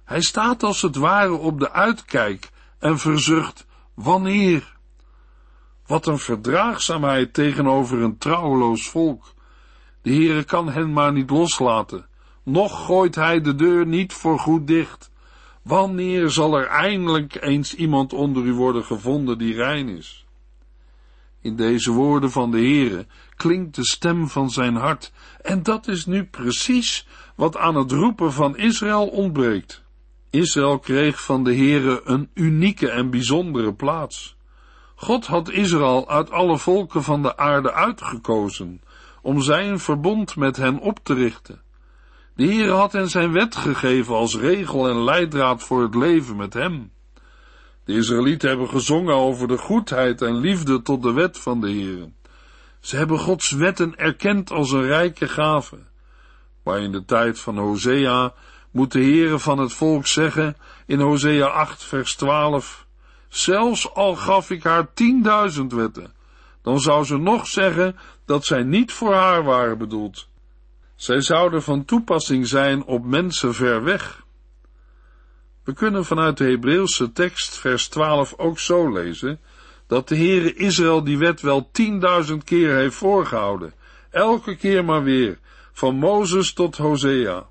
Hij 0.05 0.22
staat 0.22 0.63
als 0.63 0.81
het 0.81 0.96
ware 0.96 1.34
op 1.34 1.60
de 1.60 1.72
uitkijk 1.72 2.50
en 2.79 3.00
verzucht, 3.00 3.65
wanneer? 3.93 4.77
Wat 5.86 6.08
een 6.08 6.19
verdraagzaamheid 6.19 7.34
tegenover 7.34 8.01
een 8.01 8.17
trouweloos 8.17 8.89
volk. 8.89 9.34
De 10.01 10.13
Heere 10.13 10.43
kan 10.43 10.69
hen 10.69 10.93
maar 10.93 11.12
niet 11.12 11.29
loslaten. 11.29 12.08
Nog 12.43 12.86
gooit 12.86 13.15
hij 13.15 13.41
de 13.41 13.55
deur 13.55 13.86
niet 13.86 14.13
voor 14.13 14.39
goed 14.39 14.67
dicht. 14.67 15.08
Wanneer 15.69 16.29
zal 16.29 16.57
er 16.57 16.67
eindelijk 16.67 17.41
eens 17.41 17.75
iemand 17.75 18.13
onder 18.13 18.43
u 18.43 18.53
worden 18.53 18.83
gevonden 18.83 19.38
die 19.38 19.53
rein 19.53 19.89
is? 19.89 20.25
In 21.41 21.55
deze 21.55 21.91
woorden 21.91 22.31
van 22.31 22.51
de 22.51 22.57
Heere 22.57 23.05
klinkt 23.35 23.75
de 23.75 23.85
stem 23.85 24.27
van 24.27 24.49
zijn 24.49 24.75
hart, 24.75 25.11
en 25.41 25.63
dat 25.63 25.88
is 25.88 26.05
nu 26.05 26.25
precies 26.25 27.07
wat 27.35 27.57
aan 27.57 27.75
het 27.75 27.91
roepen 27.91 28.33
van 28.33 28.57
Israël 28.57 29.07
ontbreekt. 29.07 29.83
Israël 30.29 30.79
kreeg 30.79 31.23
van 31.23 31.43
de 31.43 31.55
Heere 31.55 32.01
een 32.03 32.29
unieke 32.33 32.89
en 32.89 33.09
bijzondere 33.09 33.73
plaats. 33.73 34.35
God 34.95 35.25
had 35.25 35.49
Israël 35.49 36.09
uit 36.09 36.31
alle 36.31 36.57
volken 36.57 37.03
van 37.03 37.21
de 37.21 37.38
aarde 37.38 37.73
uitgekozen, 37.73 38.81
om 39.21 39.41
zijn 39.41 39.79
verbond 39.79 40.35
met 40.35 40.57
hen 40.57 40.79
op 40.79 40.99
te 41.03 41.13
richten. 41.13 41.61
De 42.39 42.46
Heer 42.46 42.72
had 42.72 42.91
hen 42.91 43.10
zijn 43.10 43.31
wet 43.31 43.55
gegeven 43.55 44.15
als 44.15 44.36
regel 44.38 44.89
en 44.89 45.03
leidraad 45.03 45.63
voor 45.63 45.81
het 45.81 45.96
leven 45.96 46.36
met 46.36 46.53
hem. 46.53 46.91
De 47.86 47.93
Israëlieten 47.93 48.50
hebben 48.50 48.69
gezongen 48.69 49.15
over 49.15 49.48
de 49.48 49.58
goedheid 49.58 50.22
en 50.22 50.39
liefde 50.39 50.81
tot 50.81 51.03
de 51.03 51.13
wet 51.13 51.38
van 51.38 51.62
de 51.62 51.69
Heer. 51.69 52.10
Ze 52.79 52.96
hebben 52.96 53.19
Gods 53.19 53.51
wetten 53.51 53.98
erkend 53.98 54.51
als 54.51 54.72
een 54.72 54.86
rijke 54.86 55.27
gave. 55.27 55.77
Maar 56.63 56.79
in 56.79 56.91
de 56.91 57.05
tijd 57.05 57.39
van 57.39 57.58
Hosea 57.58 58.34
moet 58.72 58.91
de 58.91 59.01
Heere 59.01 59.39
van 59.39 59.58
het 59.58 59.74
volk 59.74 60.08
zeggen 60.08 60.58
in 60.86 61.00
Hosea 61.00 61.48
8 61.48 61.84
vers 61.84 62.15
12, 62.15 62.86
zelfs 63.27 63.93
al 63.93 64.15
gaf 64.15 64.50
ik 64.50 64.63
haar 64.63 64.93
tienduizend 64.93 65.74
wetten, 65.74 66.13
dan 66.62 66.79
zou 66.79 67.05
ze 67.05 67.17
nog 67.17 67.48
zeggen 67.48 67.96
dat 68.25 68.46
zij 68.46 68.63
niet 68.63 68.91
voor 68.91 69.13
haar 69.13 69.43
waren 69.43 69.77
bedoeld. 69.77 70.28
Zij 70.99 71.21
zouden 71.21 71.63
van 71.63 71.85
toepassing 71.85 72.47
zijn 72.47 72.83
op 72.83 73.05
mensen 73.05 73.53
ver 73.53 73.83
weg. 73.83 74.23
We 75.63 75.73
kunnen 75.73 76.05
vanuit 76.05 76.37
de 76.37 76.43
Hebreeuwse 76.43 77.11
tekst 77.11 77.57
vers 77.57 77.87
12 77.87 78.33
ook 78.37 78.59
zo 78.59 78.91
lezen, 78.91 79.39
dat 79.87 80.07
de 80.07 80.15
Heere 80.15 80.53
Israël 80.53 81.03
die 81.03 81.17
wet 81.17 81.41
wel 81.41 81.69
tienduizend 81.71 82.43
keer 82.43 82.75
heeft 82.75 82.95
voorgehouden, 82.95 83.73
elke 84.09 84.55
keer 84.55 84.85
maar 84.85 85.03
weer, 85.03 85.39
van 85.71 85.95
Mozes 85.95 86.53
tot 86.53 86.77
Hosea. 86.77 87.47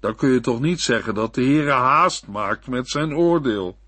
Dan 0.00 0.14
kun 0.14 0.28
je 0.28 0.40
toch 0.40 0.60
niet 0.60 0.80
zeggen 0.80 1.14
dat 1.14 1.34
de 1.34 1.42
Heere 1.42 1.70
haast 1.70 2.26
maakt 2.26 2.66
met 2.66 2.88
zijn 2.88 3.14
oordeel. 3.14 3.78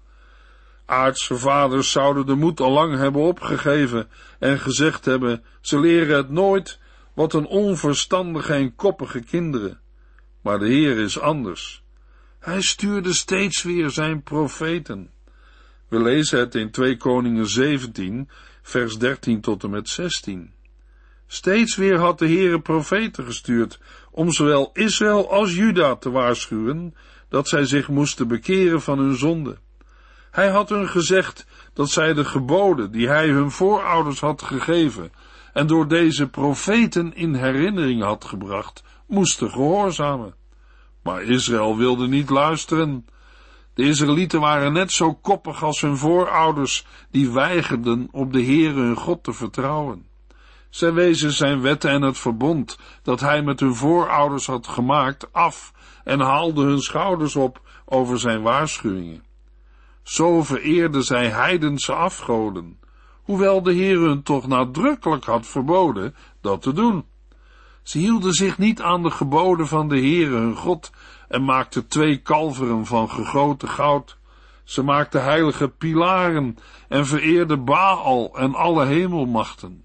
Aardse 0.87 1.37
vaders 1.37 1.91
zouden 1.91 2.27
de 2.27 2.35
moed 2.35 2.61
al 2.61 2.71
lang 2.71 2.97
hebben 2.97 3.23
opgegeven 3.23 4.09
en 4.39 4.59
gezegd 4.59 5.05
hebben, 5.05 5.45
ze 5.61 5.81
leren 5.81 6.17
het 6.17 6.31
nooit, 6.31 6.79
wat 7.15 7.35
een 7.35 7.47
onverstandige 7.47 8.53
en 8.53 8.75
koppige 8.75 9.21
kinderen. 9.21 9.81
Maar 10.43 10.59
de 10.59 10.67
Heer 10.67 10.99
is 10.99 11.21
anders. 11.21 11.85
Hij 12.39 12.61
stuurde 12.61 13.15
steeds 13.15 13.63
weer 13.63 13.91
zijn 13.91 14.23
profeten. 14.23 15.11
We 15.89 16.03
lezen 16.03 16.39
het 16.39 16.55
in 16.55 16.71
2 16.71 16.97
Koningen 16.97 17.47
17, 17.47 18.29
vers 18.63 18.99
13 18.99 19.41
tot 19.41 19.65
en 19.65 19.71
met 19.71 19.89
16. 19.89 20.53
Steeds 21.27 21.77
weer 21.77 21.99
had 21.99 22.19
de 22.19 22.27
Heere 22.27 22.61
profeten 22.61 23.25
gestuurd 23.25 23.81
om 24.11 24.33
zowel 24.33 24.71
Israël 24.73 25.31
als 25.31 25.55
Juda 25.55 25.97
te 25.97 26.11
waarschuwen 26.11 26.95
dat 27.29 27.49
zij 27.49 27.65
zich 27.65 27.89
moesten 27.89 28.29
bekeren 28.29 28.83
van 28.83 28.99
hun 28.99 29.17
zonde. 29.17 29.59
Hij 30.31 30.49
had 30.49 30.69
hun 30.69 30.89
gezegd 30.89 31.47
dat 31.73 31.91
zij 31.91 32.15
de 32.15 32.25
geboden 32.25 32.93
die 32.93 33.09
hij 33.09 33.29
hun 33.29 33.51
voorouders 33.51 34.21
had 34.21 34.43
gegeven 34.43 35.13
en 35.53 35.67
door 35.67 35.89
deze 35.89 36.29
profeten 36.29 37.15
in 37.15 37.35
herinnering 37.35 38.03
had 38.03 38.25
gebracht, 38.25 38.83
moesten 39.07 39.51
gehoorzamen. 39.51 40.35
Maar 41.03 41.23
Israël 41.23 41.77
wilde 41.77 42.09
niet 42.09 42.31
luisteren. 42.31 43.07
De 43.75 43.83
Israëlieten 43.83 44.41
waren 44.41 44.73
net 44.73 44.93
zo 44.93 45.15
koppig 45.15 45.63
als 45.63 45.81
hun 45.81 45.97
voorouders, 45.97 46.87
die 47.11 47.31
weigerden 47.31 48.09
op 48.11 48.33
de 48.33 48.45
Heere 48.45 48.81
hun 48.81 48.97
God 48.97 49.25
te 49.25 49.33
vertrouwen. 49.33 50.07
Zij 50.71 50.93
wezen 50.93 51.33
zijn 51.33 51.61
wetten 51.61 51.91
en 51.91 52.03
het 52.03 52.19
verbond 52.19 52.79
dat 53.03 53.21
hij 53.21 53.43
met 53.43 53.61
hun 53.61 53.75
voorouders 53.75 54.47
had 54.47 54.67
gemaakt 54.67 55.33
af 55.33 55.73
en 56.05 56.21
haalden 56.21 56.67
hun 56.67 56.81
schouders 56.81 57.37
op 57.37 57.61
over 57.85 58.19
zijn 58.19 58.43
waarschuwingen. 58.43 59.23
Zo 60.03 60.43
vereerden 60.43 61.03
zij 61.03 61.29
heidense 61.29 61.93
afgoden, 61.93 62.79
hoewel 63.23 63.63
de 63.63 63.73
Heer 63.73 63.99
hun 63.99 64.23
toch 64.23 64.47
nadrukkelijk 64.47 65.25
had 65.25 65.47
verboden 65.47 66.15
dat 66.41 66.63
te 66.63 66.73
doen. 66.73 67.05
Ze 67.83 67.99
hielden 67.99 68.33
zich 68.33 68.59
niet 68.59 68.83
aan 68.83 69.03
de 69.03 69.11
geboden 69.11 69.67
van 69.67 69.89
de 69.89 69.99
Heere 69.99 70.37
hun 70.37 70.57
God 70.57 70.91
en 71.29 71.45
maakten 71.45 71.89
twee 71.89 72.17
kalveren 72.17 72.87
van 72.87 73.11
gegoten 73.11 73.69
goud. 73.69 74.19
Ze 74.65 74.83
maakte 74.83 75.19
heilige 75.19 75.69
pilaren 75.69 76.57
en 76.89 77.07
vereerde 77.07 77.57
Baal 77.57 78.39
en 78.39 78.55
alle 78.55 78.87
hemelmachten. 78.87 79.85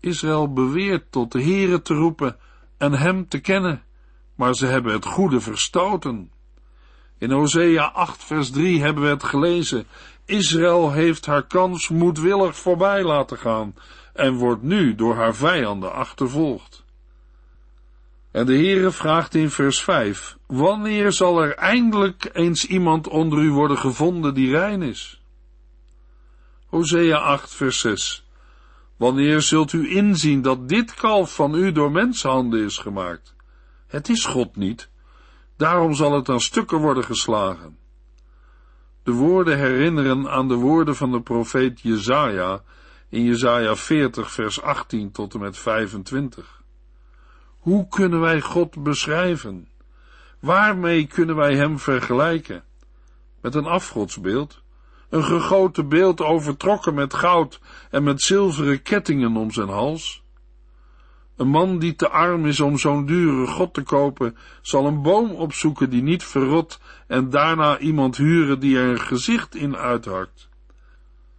Israël 0.00 0.52
beweert 0.52 1.12
tot 1.12 1.32
de 1.32 1.42
Heere 1.42 1.82
te 1.82 1.94
roepen 1.94 2.36
en 2.78 2.92
hem 2.92 3.28
te 3.28 3.40
kennen, 3.40 3.82
maar 4.34 4.54
ze 4.54 4.66
hebben 4.66 4.92
het 4.92 5.04
goede 5.04 5.40
verstoten. 5.40 6.32
In 7.18 7.30
Hosea 7.30 7.84
8 7.84 8.24
vers 8.24 8.50
3 8.50 8.82
hebben 8.82 9.02
we 9.02 9.08
het 9.08 9.24
gelezen, 9.24 9.86
Israël 10.30 10.92
heeft 10.92 11.26
haar 11.26 11.46
kans 11.46 11.88
moedwillig 11.88 12.56
voorbij 12.56 13.02
laten 13.02 13.38
gaan 13.38 13.74
en 14.14 14.34
wordt 14.34 14.62
nu 14.62 14.94
door 14.94 15.16
haar 15.16 15.34
vijanden 15.34 15.92
achtervolgd. 15.92 16.84
En 18.30 18.46
de 18.46 18.52
Heere 18.52 18.90
vraagt 18.90 19.34
in 19.34 19.50
vers 19.50 19.82
5, 19.82 20.36
wanneer 20.46 21.12
zal 21.12 21.42
er 21.42 21.54
eindelijk 21.54 22.30
eens 22.32 22.66
iemand 22.66 23.08
onder 23.08 23.38
u 23.38 23.50
worden 23.50 23.78
gevonden 23.78 24.34
die 24.34 24.50
rein 24.50 24.82
is? 24.82 25.22
Hosea 26.66 27.18
8 27.18 27.54
vers 27.54 27.80
6, 27.80 28.26
wanneer 28.96 29.42
zult 29.42 29.72
u 29.72 29.96
inzien 29.96 30.42
dat 30.42 30.68
dit 30.68 30.94
kalf 30.94 31.34
van 31.34 31.54
u 31.54 31.72
door 31.72 31.90
mensenhanden 31.90 32.64
is 32.64 32.78
gemaakt? 32.78 33.34
Het 33.86 34.08
is 34.08 34.24
God 34.24 34.56
niet, 34.56 34.88
daarom 35.56 35.94
zal 35.94 36.12
het 36.12 36.28
aan 36.28 36.40
stukken 36.40 36.78
worden 36.78 37.04
geslagen. 37.04 37.79
De 39.02 39.12
woorden 39.12 39.58
herinneren 39.58 40.30
aan 40.30 40.48
de 40.48 40.54
woorden 40.54 40.96
van 40.96 41.10
de 41.12 41.20
profeet 41.20 41.80
Jezaja 41.80 42.62
in 43.08 43.24
Jezaja 43.24 43.76
40 43.76 44.30
vers 44.30 44.62
18 44.62 45.10
tot 45.10 45.34
en 45.34 45.40
met 45.40 45.58
25. 45.58 46.62
Hoe 47.58 47.88
kunnen 47.88 48.20
wij 48.20 48.40
God 48.40 48.82
beschrijven? 48.82 49.68
Waarmee 50.40 51.06
kunnen 51.06 51.36
wij 51.36 51.56
hem 51.56 51.78
vergelijken? 51.78 52.64
Met 53.40 53.54
een 53.54 53.66
afgodsbeeld? 53.66 54.62
Een 55.08 55.24
gegoten 55.24 55.88
beeld 55.88 56.20
overtrokken 56.20 56.94
met 56.94 57.14
goud 57.14 57.60
en 57.90 58.02
met 58.02 58.22
zilveren 58.22 58.82
kettingen 58.82 59.36
om 59.36 59.50
zijn 59.50 59.68
hals? 59.68 60.19
Een 61.40 61.48
man 61.48 61.78
die 61.78 61.96
te 61.96 62.08
arm 62.08 62.46
is 62.46 62.60
om 62.60 62.78
zo'n 62.78 63.06
dure 63.06 63.46
God 63.46 63.74
te 63.74 63.82
kopen, 63.82 64.36
zal 64.62 64.86
een 64.86 65.02
boom 65.02 65.30
opzoeken 65.30 65.90
die 65.90 66.02
niet 66.02 66.24
verrot 66.24 66.80
en 67.06 67.30
daarna 67.30 67.78
iemand 67.78 68.16
huren 68.16 68.60
die 68.60 68.78
er 68.78 68.88
een 68.88 69.00
gezicht 69.00 69.54
in 69.54 69.76
uithakt. 69.76 70.48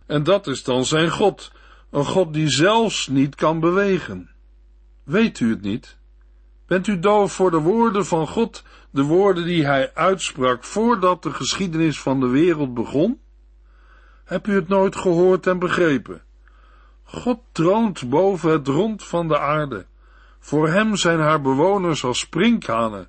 En 0.06 0.24
dat 0.24 0.48
is 0.48 0.64
dan 0.64 0.86
zijn 0.86 1.12
God, 1.12 1.52
een 1.90 2.06
God 2.06 2.34
die 2.34 2.50
zelfs 2.50 3.08
niet 3.08 3.36
kan 3.36 3.60
bewegen. 3.60 4.30
Weet 5.04 5.40
u 5.40 5.50
het 5.50 5.62
niet? 5.62 5.98
Bent 6.68 6.88
u 6.88 7.00
doof 7.00 7.34
voor 7.34 7.52
de 7.52 7.60
woorden 7.60 8.06
van 8.06 8.28
God, 8.28 8.64
de 8.90 9.04
woorden 9.04 9.46
die 9.46 9.66
hij 9.66 9.94
uitsprak 9.94 10.64
voordat 10.64 11.24
de 11.24 11.32
geschiedenis 11.32 12.00
van 12.00 12.20
de 12.20 12.28
wereld 12.28 12.74
begon? 12.74 13.20
Heb 14.26 14.48
u 14.48 14.56
het 14.56 14.68
nooit 14.68 14.96
gehoord 14.96 15.48
en 15.48 15.60
begrepen? 15.60 16.22
God 17.04 17.40
troont 17.52 18.10
boven 18.10 18.52
het 18.52 18.68
rond 18.68 19.04
van 19.04 19.28
de 19.28 19.40
aarde. 19.40 19.90
Voor 20.44 20.70
hem 20.70 20.96
zijn 20.96 21.20
haar 21.20 21.42
bewoners 21.42 22.04
als 22.04 22.20
sprinkhanen. 22.20 23.08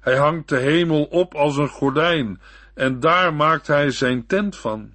Hij 0.00 0.16
hangt 0.16 0.48
de 0.48 0.56
hemel 0.56 1.04
op 1.04 1.34
als 1.34 1.56
een 1.56 1.68
gordijn, 1.68 2.40
en 2.74 3.00
daar 3.00 3.34
maakt 3.34 3.66
hij 3.66 3.90
zijn 3.90 4.26
tent 4.26 4.56
van. 4.56 4.92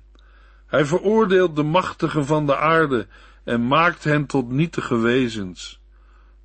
Hij 0.68 0.86
veroordeelt 0.86 1.56
de 1.56 1.64
machtigen 1.64 2.26
van 2.26 2.46
de 2.46 2.58
aarde 2.58 3.08
en 3.44 3.68
maakt 3.68 4.04
hen 4.04 4.26
tot 4.26 4.50
nietige 4.50 4.98
wezens. 4.98 5.82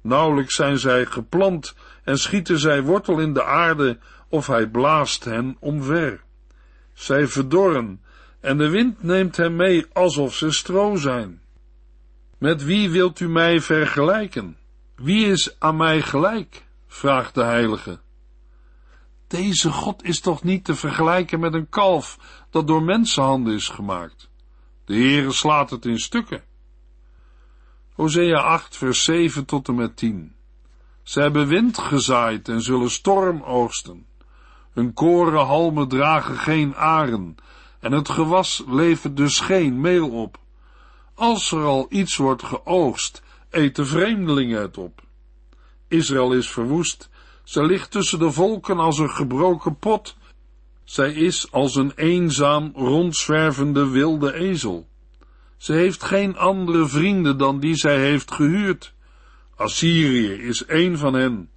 Nauwelijks 0.00 0.54
zijn 0.54 0.78
zij 0.78 1.06
geplant 1.06 1.75
en 2.04 2.18
schieten 2.18 2.58
zij 2.58 2.82
wortel 2.82 3.18
in 3.18 3.32
de 3.32 3.44
aarde, 3.44 3.99
of 4.28 4.46
hij 4.46 4.68
blaast 4.68 5.25
hen 5.25 5.56
omver. 5.60 6.20
Zij 6.92 7.26
verdorren, 7.26 8.00
en 8.40 8.58
de 8.58 8.68
wind 8.68 9.02
neemt 9.02 9.37
hen 9.37 9.56
mee 9.56 9.87
alsof 9.92 10.34
ze 10.34 10.50
stro 10.50 10.96
zijn. 10.96 11.40
Met 12.38 12.64
wie 12.64 12.90
wilt 12.90 13.20
u 13.20 13.28
mij 13.28 13.60
vergelijken? 13.60 14.56
Wie 15.00 15.26
is 15.26 15.56
aan 15.58 15.76
mij 15.76 16.02
gelijk? 16.02 16.67
vraagt 16.86 17.34
de 17.34 17.43
heilige. 17.43 18.00
Deze 19.26 19.73
God 19.73 20.04
is 20.04 20.21
toch 20.21 20.43
niet 20.43 20.65
te 20.65 20.75
vergelijken 20.75 21.41
met 21.41 21.54
een 21.54 21.69
kalf 21.69 22.19
dat 22.50 22.67
door 22.67 22.82
mensenhanden 22.82 23.54
is 23.54 23.69
gemaakt. 23.69 24.28
De 24.84 24.95
Heere 24.95 25.32
slaat 25.32 25.71
het 25.71 25.84
in 25.84 25.99
stukken. 25.99 26.43
Hosea 27.93 28.41
8 28.41 28.76
vers 28.76 29.04
7 29.04 29.45
tot 29.45 29.69
en 29.69 29.75
met 29.75 29.97
10 29.97 30.34
Ze 31.02 31.21
hebben 31.21 31.47
wind 31.47 31.78
gezaaid 31.78 32.49
en 32.49 32.63
zullen 32.63 32.91
storm 32.91 33.43
oogsten. 33.43 34.06
Hun 34.73 34.93
korenhalmen 34.93 35.89
dragen 35.89 36.36
geen 36.36 36.76
aren 36.76 37.36
en 37.78 37.93
het 37.93 38.08
gewas 38.08 38.63
levert 38.67 39.17
dus 39.17 39.41
geen 39.41 39.80
meel 39.80 40.10
op. 40.10 40.39
Als 41.15 41.52
er 41.52 41.65
al 41.65 41.86
iets 41.89 42.17
wordt 42.17 42.43
geoogst, 42.43 43.23
eten 43.50 43.86
vreemdelingen 43.86 44.60
het 44.60 44.78
op. 44.78 45.02
Israël 45.89 46.32
is 46.32 46.50
verwoest, 46.50 47.10
zij 47.45 47.67
ligt 47.67 47.91
tussen 47.91 48.19
de 48.19 48.30
volken 48.30 48.78
als 48.78 48.99
een 48.99 49.10
gebroken 49.10 49.76
pot. 49.76 50.17
Zij 50.84 51.13
is 51.13 51.52
als 51.52 51.75
een 51.75 51.93
eenzaam, 51.95 52.73
rondzwervende 52.75 53.89
wilde 53.89 54.32
ezel. 54.32 54.89
Ze 55.56 55.73
heeft 55.73 56.02
geen 56.02 56.36
andere 56.36 56.86
vrienden 56.86 57.39
dan 57.39 57.60
die 57.60 57.75
zij 57.75 57.99
heeft 57.99 58.30
gehuurd. 58.30 58.95
Assyrië 59.56 60.32
is 60.32 60.65
een 60.67 60.99
van 60.99 61.15
hen. 61.15 61.50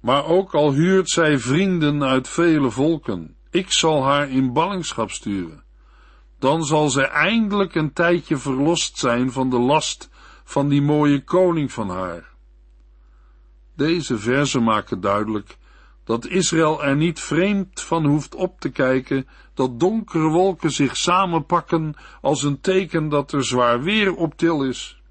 Maar 0.00 0.24
ook 0.24 0.54
al 0.54 0.72
huurt 0.72 1.10
zij 1.10 1.38
vrienden 1.38 2.04
uit 2.04 2.28
vele 2.28 2.70
volken, 2.70 3.36
ik 3.50 3.72
zal 3.72 4.04
haar 4.04 4.30
in 4.30 4.52
ballingschap 4.52 5.10
sturen. 5.10 5.62
Dan 6.38 6.64
zal 6.64 6.90
zij 6.90 7.08
eindelijk 7.08 7.74
een 7.74 7.92
tijdje 7.92 8.36
verlost 8.36 8.98
zijn 8.98 9.32
van 9.32 9.50
de 9.50 9.58
last 9.58 10.10
van 10.52 10.68
die 10.68 10.82
mooie 10.82 11.24
koning 11.24 11.72
van 11.72 11.88
haar. 11.88 12.28
Deze 13.74 14.18
verzen 14.18 14.62
maken 14.62 15.00
duidelijk 15.00 15.56
dat 16.04 16.26
Israël 16.26 16.84
er 16.84 16.96
niet 16.96 17.20
vreemd 17.20 17.80
van 17.80 18.06
hoeft 18.06 18.34
op 18.34 18.60
te 18.60 18.70
kijken 18.70 19.28
dat 19.54 19.80
donkere 19.80 20.28
wolken 20.28 20.70
zich 20.70 20.96
samenpakken 20.96 21.94
als 22.20 22.42
een 22.42 22.60
teken 22.60 23.08
dat 23.08 23.32
er 23.32 23.44
zwaar 23.44 23.82
weer 23.82 24.14
op 24.14 24.36
til 24.36 24.64
is. 24.64 25.02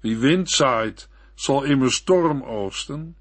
Wie 0.00 0.18
wind 0.18 0.50
zaait, 0.50 1.08
zal 1.34 1.62
immers 1.62 1.94
storm 1.94 2.42
oosten. 2.42 3.16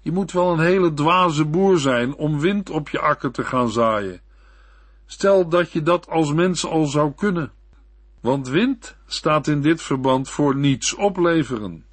Je 0.00 0.12
moet 0.12 0.32
wel 0.32 0.52
een 0.52 0.64
hele 0.64 0.94
dwaze 0.94 1.44
boer 1.44 1.78
zijn 1.78 2.14
om 2.14 2.40
wind 2.40 2.70
op 2.70 2.88
je 2.88 3.00
akker 3.00 3.30
te 3.30 3.44
gaan 3.44 3.70
zaaien. 3.70 4.20
Stel 5.06 5.48
dat 5.48 5.72
je 5.72 5.82
dat 5.82 6.08
als 6.08 6.32
mens 6.32 6.66
al 6.66 6.86
zou 6.86 7.12
kunnen. 7.12 7.52
Want 8.24 8.48
wind 8.48 8.96
staat 9.06 9.46
in 9.46 9.60
dit 9.60 9.82
verband 9.82 10.30
voor 10.30 10.56
niets 10.56 10.94
opleveren. 10.94 11.84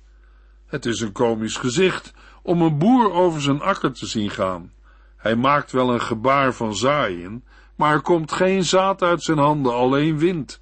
Het 0.66 0.86
is 0.86 1.00
een 1.00 1.12
komisch 1.12 1.58
gezicht 1.58 2.14
om 2.42 2.62
een 2.62 2.78
boer 2.78 3.12
over 3.12 3.42
zijn 3.42 3.62
akker 3.62 3.92
te 3.92 4.06
zien 4.06 4.30
gaan. 4.30 4.72
Hij 5.18 5.36
maakt 5.36 5.72
wel 5.72 5.94
een 5.94 6.02
gebaar 6.02 6.54
van 6.54 6.76
zaaien, 6.76 7.44
maar 7.76 7.94
er 7.94 8.02
komt 8.02 8.32
geen 8.32 8.64
zaad 8.64 9.02
uit 9.02 9.24
zijn 9.24 9.38
handen, 9.38 9.74
alleen 9.74 10.18
wind. 10.18 10.62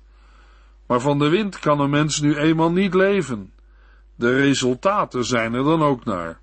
Maar 0.86 1.00
van 1.00 1.20
de 1.20 1.30
wind 1.30 1.60
kan 1.60 1.80
een 1.80 1.90
mens 1.90 2.20
nu 2.20 2.38
eenmaal 2.38 2.72
niet 2.72 2.94
leven. 2.94 3.54
De 4.16 4.36
resultaten 4.36 5.26
zijn 5.26 5.54
er 5.54 5.64
dan 5.64 5.84
ook 5.84 6.06
naar. 6.06 6.40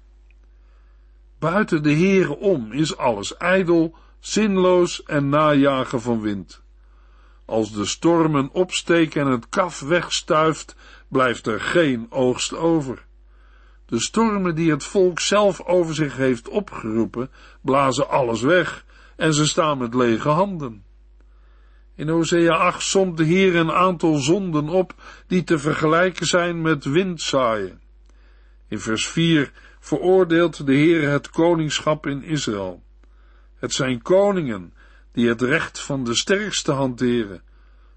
Buiten 1.39 1.83
de 1.83 1.95
Heere 1.95 2.37
om 2.37 2.73
is 2.73 2.97
alles 2.97 3.37
ijdel, 3.37 3.95
zinloos 4.19 5.03
en 5.03 5.29
najagen 5.29 6.01
van 6.01 6.21
wind. 6.21 6.65
Als 7.47 7.73
de 7.73 7.85
stormen 7.85 8.51
opsteken 8.53 9.21
en 9.21 9.31
het 9.31 9.49
kaf 9.49 9.81
wegstuift, 9.81 10.77
blijft 11.09 11.47
er 11.47 11.61
geen 11.61 12.07
oogst 12.11 12.55
over. 12.55 13.05
De 13.87 14.01
stormen 14.01 14.55
die 14.55 14.71
het 14.71 14.85
volk 14.85 15.21
zelf 15.21 15.61
over 15.61 15.95
zich 15.95 16.17
heeft 16.17 16.49
opgeroepen, 16.49 17.31
blazen 17.61 18.09
alles 18.09 18.41
weg 18.41 18.85
en 19.17 19.35
ze 19.35 19.47
staan 19.47 19.79
met 19.79 19.95
lege 19.95 20.29
handen. 20.29 20.85
In 21.95 22.09
Hosea 22.09 22.55
8 22.55 22.83
somt 22.83 23.17
de 23.17 23.25
Heer 23.25 23.57
een 23.57 23.73
aantal 23.73 24.17
zonden 24.17 24.69
op 24.69 24.95
die 25.27 25.45
te 25.45 25.59
vergelijken 25.59 26.27
zijn 26.27 26.63
met 26.63 26.85
windzaaien. 26.85 27.81
In 28.69 28.81
vers 28.81 29.07
4 29.07 29.53
veroordeelt 29.81 30.67
de 30.67 30.75
Heer 30.75 31.11
het 31.11 31.31
koningschap 31.31 32.07
in 32.07 32.23
Israël. 32.23 32.83
Het 33.55 33.73
zijn 33.73 34.03
koningen 34.03 34.73
die 35.17 35.29
het 35.29 35.43
recht 35.43 35.81
van 35.81 36.05
de 36.05 36.15
sterkste 36.15 36.73
hanteren. 36.73 37.43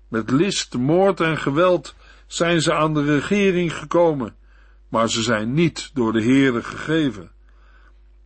Met 0.07 0.31
list, 0.31 0.77
moord 0.77 1.19
en 1.19 1.37
geweld 1.37 1.95
zijn 2.27 2.61
ze 2.61 2.73
aan 2.73 2.93
de 2.93 3.03
regering 3.03 3.73
gekomen 3.73 4.37
maar 4.89 5.09
ze 5.09 5.23
zijn 5.23 5.53
niet 5.53 5.91
door 5.93 6.13
de 6.13 6.23
Heere 6.23 6.63
gegeven. 6.63 7.31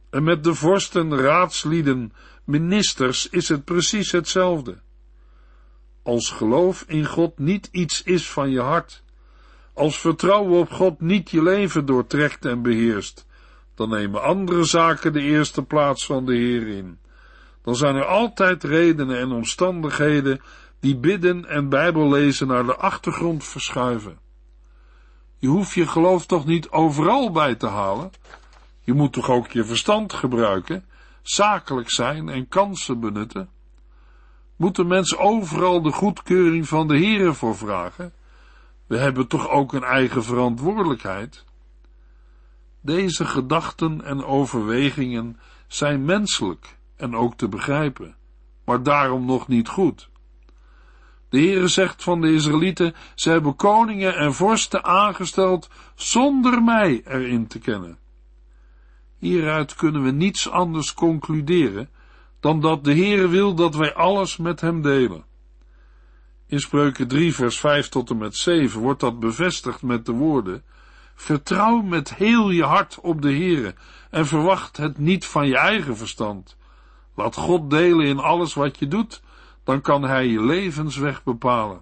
En 0.10 0.24
met 0.24 0.44
de 0.44 0.54
vorsten, 0.54 1.18
raadslieden, 1.18 2.14
ministers 2.44 3.30
is 3.30 3.50
het 3.50 3.64
precies 3.64 4.12
hetzelfde. 4.12 4.82
Als 6.04 6.30
geloof 6.30 6.84
in 6.88 7.06
God 7.06 7.40
niet 7.40 7.70
iets 7.72 8.04
is 8.04 8.32
van 8.32 8.50
je 8.50 8.60
hart, 8.60 9.04
als 9.74 10.00
vertrouwen 10.00 10.60
op 10.60 10.72
God 10.72 11.02
niet 11.02 11.32
je 11.32 11.44
leven 11.44 11.86
doortrekt 11.86 12.46
en 12.46 12.62
beheerst, 12.62 13.26
dan 13.76 13.90
nemen 13.90 14.22
andere 14.22 14.64
zaken 14.64 15.14
de 15.14 15.22
eerste 15.22 15.64
plaats 15.64 16.06
van 16.06 16.26
de 16.26 16.36
Heer 16.36 16.68
in. 16.68 17.00
Dan 17.64 17.76
zijn 17.76 17.96
er 17.96 18.06
altijd 18.06 18.64
redenen 18.64 19.20
en 19.20 19.32
omstandigheden 19.32 20.42
die 20.80 20.98
bidden 20.98 21.46
en 21.46 21.70
bijbellezen 21.70 22.48
naar 22.48 22.66
de 22.66 22.76
achtergrond 22.76 23.44
verschuiven. 23.44 24.20
Je 25.38 25.48
hoeft 25.48 25.74
je 25.74 25.88
geloof 25.88 26.26
toch 26.26 26.46
niet 26.46 26.70
overal 26.70 27.32
bij 27.32 27.56
te 27.56 27.68
halen? 27.68 28.12
Je 28.82 28.94
moet 28.94 29.14
toch 29.14 29.30
ook 29.30 29.52
je 29.52 29.64
verstand 29.64 30.14
gebruiken, 30.14 30.86
zakelijk 31.22 31.92
zijn 31.92 32.30
en 32.30 32.48
kansen 32.48 33.00
benutten? 33.00 33.50
Moet 34.56 34.76
de 34.76 34.84
mens 34.84 35.18
overal 35.18 35.82
de 35.82 35.92
goedkeuring 35.92 36.68
van 36.68 36.88
de 36.88 36.98
Heere 36.98 37.34
voor 37.34 37.56
vragen? 37.56 38.14
We 38.88 38.98
hebben 38.98 39.28
toch 39.28 39.50
ook 39.50 39.74
een 39.74 39.84
eigen 39.84 40.24
verantwoordelijkheid? 40.24 41.44
Deze 42.82 43.26
gedachten 43.26 44.06
en 44.06 44.26
overwegingen 44.26 45.40
zijn 45.68 46.06
menselijk 46.06 46.78
en 47.04 47.16
ook 47.16 47.36
te 47.36 47.48
begrijpen, 47.48 48.16
maar 48.66 48.84
daarom 48.84 49.26
nog 49.26 49.48
niet 49.48 49.68
goed. 49.68 50.10
De 51.30 51.40
Heere 51.40 51.68
zegt 51.68 52.04
van 52.04 52.22
de 52.22 52.34
Israëlieten, 52.34 52.94
ze 53.16 53.30
hebben 53.30 53.56
koningen 53.56 54.16
en 54.16 54.34
vorsten 54.34 54.84
aangesteld 54.84 55.70
zonder 55.96 56.64
mij 56.64 57.02
erin 57.06 57.48
te 57.48 57.60
kennen. 57.60 57.98
Hieruit 59.18 59.76
kunnen 59.76 60.04
we 60.04 60.12
niets 60.12 60.50
anders 60.50 60.94
concluderen 60.94 61.90
dan 62.40 62.62
dat 62.62 62.84
de 62.84 62.94
Heere 62.94 63.28
wil 63.28 63.56
dat 63.56 63.76
wij 63.76 63.94
alles 63.94 64.38
met 64.38 64.62
hem 64.62 64.82
delen. 64.82 65.26
In 66.48 66.60
Spreuken 66.60 67.08
3 67.08 67.36
vers 67.36 67.60
5 67.60 67.90
tot 67.90 68.10
en 68.10 68.18
met 68.18 68.36
7 68.36 68.82
wordt 68.82 69.00
dat 69.00 69.20
bevestigd 69.20 69.82
met 69.82 70.06
de 70.06 70.12
woorden, 70.12 70.64
Vertrouw 71.16 71.82
met 71.82 72.16
heel 72.16 72.50
je 72.50 72.64
hart 72.64 73.00
op 73.02 73.22
de 73.22 73.34
Heere 73.34 73.76
en 74.10 74.26
verwacht 74.26 74.78
het 74.78 74.98
niet 74.98 75.26
van 75.26 75.48
je 75.48 75.58
eigen 75.58 75.98
verstand. 75.98 76.58
Laat 77.16 77.36
God 77.36 77.70
delen 77.70 78.06
in 78.06 78.20
alles 78.20 78.54
wat 78.54 78.80
je 78.80 78.88
doet, 78.88 79.22
dan 79.64 79.82
kan 79.82 80.04
Hij 80.04 80.28
je 80.28 80.42
levensweg 80.42 81.24
bepalen. 81.24 81.82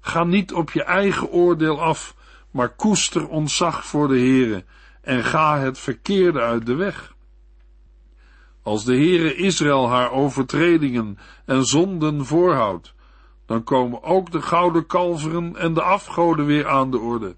Ga 0.00 0.24
niet 0.24 0.52
op 0.52 0.70
je 0.70 0.82
eigen 0.82 1.30
oordeel 1.30 1.80
af, 1.80 2.14
maar 2.50 2.74
koester 2.74 3.28
ontzag 3.28 3.86
voor 3.86 4.08
de 4.08 4.18
Heere 4.18 4.64
en 5.00 5.24
ga 5.24 5.58
het 5.58 5.78
verkeerde 5.78 6.40
uit 6.40 6.66
de 6.66 6.74
weg. 6.74 7.14
Als 8.62 8.84
de 8.84 8.94
Heere 8.94 9.34
Israël 9.34 9.88
haar 9.88 10.10
overtredingen 10.10 11.18
en 11.44 11.64
zonden 11.64 12.26
voorhoudt, 12.26 12.94
dan 13.46 13.64
komen 13.64 14.02
ook 14.02 14.30
de 14.30 14.42
gouden 14.42 14.86
kalveren 14.86 15.56
en 15.56 15.74
de 15.74 15.82
afgoden 15.82 16.46
weer 16.46 16.68
aan 16.68 16.90
de 16.90 16.98
orde. 16.98 17.36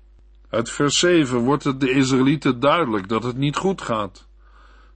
Uit 0.51 0.71
vers 0.71 0.99
7 0.99 1.39
wordt 1.39 1.65
het 1.65 1.81
de 1.81 1.91
Israëlieten 1.91 2.61
duidelijk 2.61 3.09
dat 3.09 3.23
het 3.23 3.37
niet 3.37 3.57
goed 3.57 3.83
gaat. 3.83 4.29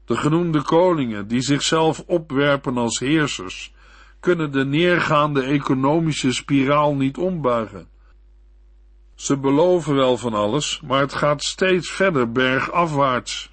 De 0.08 0.16
genoemde 0.16 0.62
koningen, 0.62 1.28
die 1.28 1.40
zichzelf 1.40 2.02
opwerpen 2.06 2.76
als 2.76 2.98
heersers, 2.98 3.74
kunnen 4.20 4.52
de 4.52 4.64
neergaande 4.64 5.42
economische 5.42 6.32
spiraal 6.32 6.94
niet 6.94 7.16
ombuigen. 7.16 7.88
Ze 9.14 9.38
beloven 9.38 9.94
wel 9.94 10.16
van 10.16 10.34
alles, 10.34 10.80
maar 10.80 11.00
het 11.00 11.14
gaat 11.14 11.42
steeds 11.42 11.90
verder 11.90 12.32
bergafwaarts. 12.32 13.52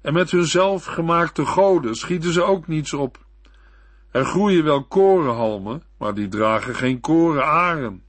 En 0.00 0.12
met 0.12 0.30
hun 0.30 0.44
zelfgemaakte 0.44 1.46
goden 1.46 1.94
schieten 1.94 2.32
ze 2.32 2.42
ook 2.42 2.66
niets 2.66 2.92
op. 2.92 3.18
Er 4.10 4.24
groeien 4.24 4.64
wel 4.64 4.84
korenhalmen, 4.84 5.82
maar 5.98 6.14
die 6.14 6.28
dragen 6.28 6.74
geen 6.74 7.00
korenaren. 7.00 8.02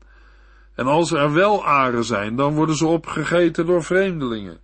En 0.76 0.86
als 0.86 1.12
er 1.12 1.34
wel 1.34 1.65
aren 1.65 2.04
zijn, 2.04 2.36
dan 2.36 2.54
worden 2.56 2.76
ze 2.76 2.88
opgegeten 2.88 3.65
door 3.65 3.84
vreemdelingen. 3.84 4.60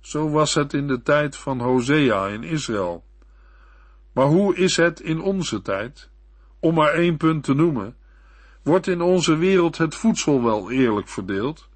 Zo 0.00 0.30
was 0.30 0.54
het 0.54 0.72
in 0.72 0.86
de 0.86 1.02
tijd 1.02 1.36
van 1.36 1.60
Hosea 1.60 2.26
in 2.26 2.42
Israël. 2.42 3.04
Maar 4.12 4.26
hoe 4.26 4.56
is 4.56 4.76
het 4.76 5.00
in 5.00 5.20
onze 5.20 5.62
tijd? 5.62 6.10
Om 6.60 6.74
maar 6.74 6.92
één 6.92 7.16
punt 7.16 7.44
te 7.44 7.54
noemen, 7.54 7.96
wordt 8.62 8.86
in 8.86 9.00
onze 9.00 9.36
wereld 9.36 9.78
het 9.78 9.94
voedsel 9.94 10.42
wel 10.42 10.70
eerlijk 10.70 11.08
verdeeld? 11.08 11.68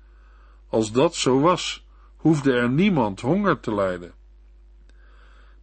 Als 0.69 0.93
dat 0.93 1.15
zo 1.15 1.41
was, 1.41 1.87
hoefde 2.17 2.53
er 2.53 2.71
niemand 2.71 3.21
honger 3.21 3.61
te 3.61 3.75
lijden. 3.75 4.13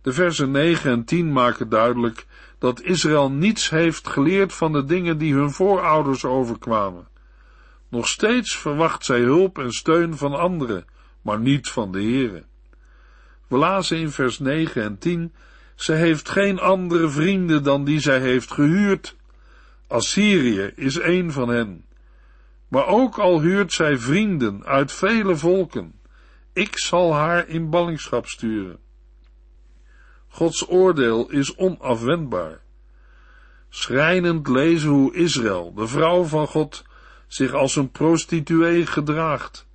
De 0.01 0.13
versen 0.13 0.51
9 0.51 0.91
en 0.91 1.03
10 1.03 1.31
maken 1.31 1.69
duidelijk 1.69 2.25
dat 2.57 2.81
Israël 2.81 3.31
niets 3.31 3.69
heeft 3.69 4.07
geleerd 4.07 4.53
van 4.53 4.71
de 4.71 4.83
dingen 4.83 5.17
die 5.17 5.33
hun 5.33 5.51
voorouders 5.51 6.25
overkwamen. 6.25 7.07
Nog 7.89 8.07
steeds 8.07 8.57
verwacht 8.57 9.05
zij 9.05 9.19
hulp 9.19 9.57
en 9.57 9.71
steun 9.71 10.17
van 10.17 10.33
anderen, 10.33 10.85
maar 11.21 11.39
niet 11.39 11.69
van 11.69 11.91
de 11.91 12.01
Heere. 12.01 12.43
We 13.51 13.57
lazen 13.57 13.97
in 13.97 14.11
vers 14.11 14.39
9 14.39 14.83
en 14.83 14.97
10, 14.97 15.33
ze 15.75 15.93
heeft 15.93 16.29
geen 16.29 16.59
andere 16.59 17.09
vrienden 17.09 17.63
dan 17.63 17.83
die 17.83 17.99
zij 17.99 18.19
heeft 18.19 18.51
gehuurd. 18.51 19.15
Assyrië 19.87 20.71
is 20.75 20.99
een 20.99 21.31
van 21.31 21.49
hen. 21.49 21.85
Maar 22.67 22.87
ook 22.87 23.17
al 23.17 23.41
huurt 23.41 23.73
zij 23.73 23.97
vrienden 23.97 24.65
uit 24.65 24.91
vele 24.91 25.35
volken, 25.35 25.99
ik 26.53 26.79
zal 26.79 27.13
haar 27.13 27.47
in 27.47 27.69
ballingschap 27.69 28.27
sturen. 28.27 28.77
Gods 30.27 30.69
oordeel 30.69 31.29
is 31.29 31.55
onafwendbaar. 31.55 32.61
Schrijnend 33.69 34.47
lezen 34.47 34.89
hoe 34.89 35.15
Israël, 35.15 35.73
de 35.73 35.87
vrouw 35.87 36.23
van 36.23 36.47
God, 36.47 36.83
zich 37.27 37.53
als 37.53 37.75
een 37.75 37.91
prostituee 37.91 38.85
gedraagt. 38.85 39.69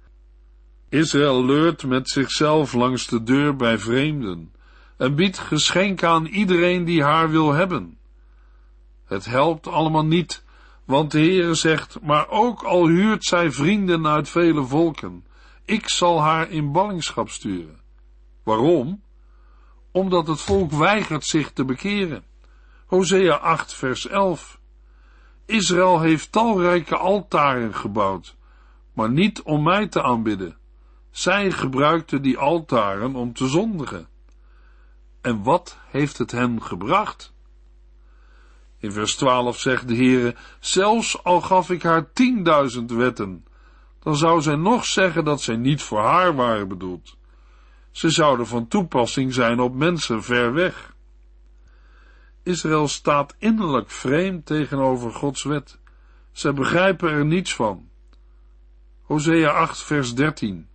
Israël 0.97 1.45
leurt 1.45 1.85
met 1.85 2.09
zichzelf 2.09 2.73
langs 2.73 3.07
de 3.07 3.23
deur 3.23 3.57
bij 3.57 3.79
vreemden 3.79 4.53
en 4.97 5.15
biedt 5.15 5.39
geschenken 5.39 6.09
aan 6.09 6.27
iedereen 6.27 6.85
die 6.85 7.03
haar 7.03 7.31
wil 7.31 7.53
hebben. 7.53 7.99
Het 9.05 9.25
helpt 9.25 9.67
allemaal 9.67 10.05
niet, 10.05 10.45
want 10.85 11.11
de 11.11 11.19
Heere 11.19 11.55
zegt, 11.55 12.01
maar 12.03 12.29
ook 12.29 12.63
al 12.63 12.87
huurt 12.87 13.25
zij 13.25 13.53
vrienden 13.53 14.07
uit 14.07 14.29
vele 14.29 14.65
volken, 14.65 15.25
ik 15.65 15.89
zal 15.89 16.21
haar 16.21 16.51
in 16.51 16.73
ballingschap 16.73 17.29
sturen. 17.29 17.81
Waarom? 18.43 19.03
Omdat 19.93 20.27
het 20.27 20.41
volk 20.41 20.71
weigert 20.71 21.25
zich 21.25 21.53
te 21.53 21.65
bekeren. 21.65 22.25
Hosea 22.87 23.35
8 23.35 23.75
vers 23.75 24.07
11. 24.07 24.61
Israël 25.47 26.01
heeft 26.01 26.33
talrijke 26.33 26.97
altaren 26.97 27.75
gebouwd, 27.75 28.37
maar 28.93 29.11
niet 29.11 29.43
om 29.43 29.63
mij 29.63 29.89
te 29.89 30.03
aanbidden. 30.03 30.57
Zij 31.17 31.51
gebruikten 31.51 32.23
die 32.23 32.39
altaren 32.39 33.15
om 33.15 33.33
te 33.33 33.49
zondigen. 33.49 34.09
En 35.21 35.43
wat 35.43 35.79
heeft 35.87 36.19
het 36.19 36.31
hen 36.31 36.63
gebracht? 36.63 37.33
In 38.79 38.93
vers 38.93 39.17
12 39.17 39.59
zegt 39.59 39.89
de 39.89 39.97
Heere, 39.97 40.35
zelfs 40.61 41.25
al 41.25 41.41
gaf 41.41 41.71
ik 41.71 41.83
haar 41.83 42.13
tienduizend 42.13 42.91
wetten, 42.91 43.45
dan 44.03 44.17
zou 44.17 44.43
zij 44.43 44.57
nog 44.57 44.85
zeggen 44.85 45.25
dat 45.25 45.43
zij 45.43 45.57
niet 45.57 45.83
voor 45.83 46.01
haar 46.01 46.35
waren 46.35 46.69
bedoeld. 46.69 47.17
Ze 47.91 48.11
zouden 48.11 48.47
van 48.47 48.69
toepassing 48.69 49.35
zijn 49.35 49.61
op 49.61 49.75
mensen 49.75 50.23
ver 50.23 50.53
weg. 50.53 50.95
Israël 52.43 52.89
staat 52.89 53.35
innerlijk 53.39 53.91
vreemd 53.91 54.47
tegenover 54.47 55.13
Gods 55.13 55.43
wet. 55.43 55.79
Zij 56.33 56.55
begrijpen 56.55 57.11
er 57.11 57.25
niets 57.25 57.55
van. 57.55 57.89
Hosea 59.03 59.51
8 59.51 59.83
vers 59.83 60.15
13 60.15 60.69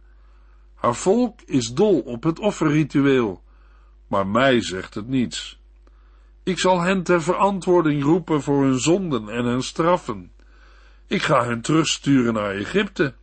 Haar 0.81 0.95
volk 0.95 1.41
is 1.41 1.73
dol 1.73 1.99
op 1.99 2.23
het 2.23 2.39
offerritueel, 2.39 3.43
maar 4.07 4.27
mij 4.27 4.61
zegt 4.61 4.93
het 4.93 5.07
niets. 5.07 5.59
Ik 6.43 6.59
zal 6.59 6.79
hen 6.79 7.03
ter 7.03 7.21
verantwoording 7.21 8.03
roepen 8.03 8.41
voor 8.41 8.63
hun 8.63 8.79
zonden 8.79 9.29
en 9.29 9.45
hun 9.45 9.63
straffen. 9.63 10.31
Ik 11.07 11.21
ga 11.21 11.45
hen 11.45 11.61
terugsturen 11.61 12.33
naar 12.33 12.51
Egypte. 12.51 13.13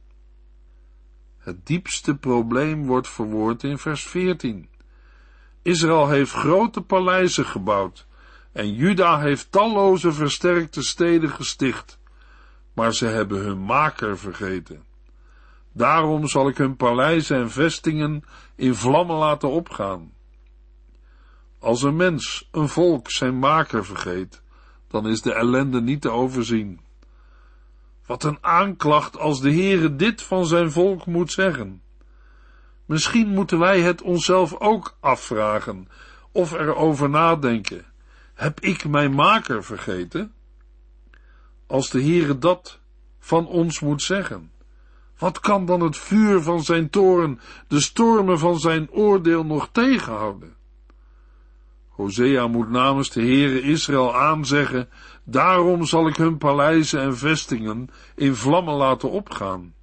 Het 1.39 1.67
diepste 1.67 2.17
probleem 2.17 2.87
wordt 2.87 3.09
verwoord 3.09 3.63
in 3.63 3.79
vers 3.79 4.03
14. 4.03 4.69
Israël 5.63 6.09
heeft 6.09 6.33
grote 6.33 6.81
paleizen 6.81 7.45
gebouwd 7.45 8.07
en 8.53 8.75
Juda 8.75 9.21
heeft 9.21 9.53
talloze 9.53 10.13
versterkte 10.13 10.83
steden 10.83 11.31
gesticht, 11.31 11.99
maar 12.73 12.95
ze 12.95 13.07
hebben 13.07 13.39
hun 13.39 13.65
maker 13.65 14.19
vergeten. 14.19 14.88
Daarom 15.79 16.29
zal 16.29 16.49
ik 16.49 16.57
hun 16.57 16.77
paleizen 16.77 17.37
en 17.37 17.51
vestingen 17.51 18.25
in 18.55 18.75
vlammen 18.75 19.17
laten 19.17 19.51
opgaan. 19.51 20.13
Als 21.59 21.83
een 21.83 21.97
mens, 21.97 22.49
een 22.51 22.69
volk, 22.69 23.11
zijn 23.11 23.39
maker 23.39 23.85
vergeet, 23.85 24.43
dan 24.89 25.09
is 25.09 25.23
de 25.23 25.35
ellende 25.35 25.81
niet 25.81 26.01
te 26.01 26.11
overzien. 26.11 26.81
Wat 28.07 28.25
een 28.25 28.39
aanklacht 28.41 29.19
als 29.19 29.41
de 29.41 29.53
Heere 29.53 29.97
dit 29.97 30.23
van 30.23 30.47
zijn 30.47 30.71
volk 30.71 31.07
moet 31.07 31.33
zeggen. 31.33 31.83
Misschien 32.85 33.29
moeten 33.29 33.59
wij 33.59 33.81
het 33.81 34.03
onszelf 34.03 34.55
ook 34.55 34.97
afvragen 35.01 35.89
of 36.33 36.53
erover 36.53 37.11
nadenken. 37.11 37.85
Heb 38.35 38.61
ik 38.61 38.89
mijn 38.89 39.15
maker 39.15 39.65
vergeten? 39.65 40.33
Als 41.67 41.91
de 41.91 42.03
Heere 42.03 42.39
dat 42.39 42.81
van 43.19 43.47
ons 43.47 43.81
moet 43.81 44.03
zeggen, 44.03 44.51
wat 45.19 45.41
kan 45.41 45.67
dan 45.67 45.81
het 45.81 45.97
vuur 45.97 46.43
van 46.43 46.63
zijn 46.63 46.91
toren, 46.91 47.41
de 47.69 47.81
stormen 47.81 48.39
van 48.39 48.59
zijn 48.59 48.91
oordeel 48.91 49.45
nog 49.45 49.69
tegenhouden? 49.73 50.57
Hosea 51.89 52.47
moet 52.47 52.71
namens 52.71 53.11
de 53.11 53.21
Heere 53.21 53.61
Israël 53.61 54.17
aanzeggen, 54.17 54.89
daarom 55.25 55.85
zal 55.85 56.09
ik 56.09 56.17
hun 56.17 56.39
paleizen 56.39 57.01
en 57.01 57.17
vestingen 57.17 57.91
in 58.15 58.35
vlammen 58.35 58.75
laten 58.75 59.11
opgaan. 59.11 59.75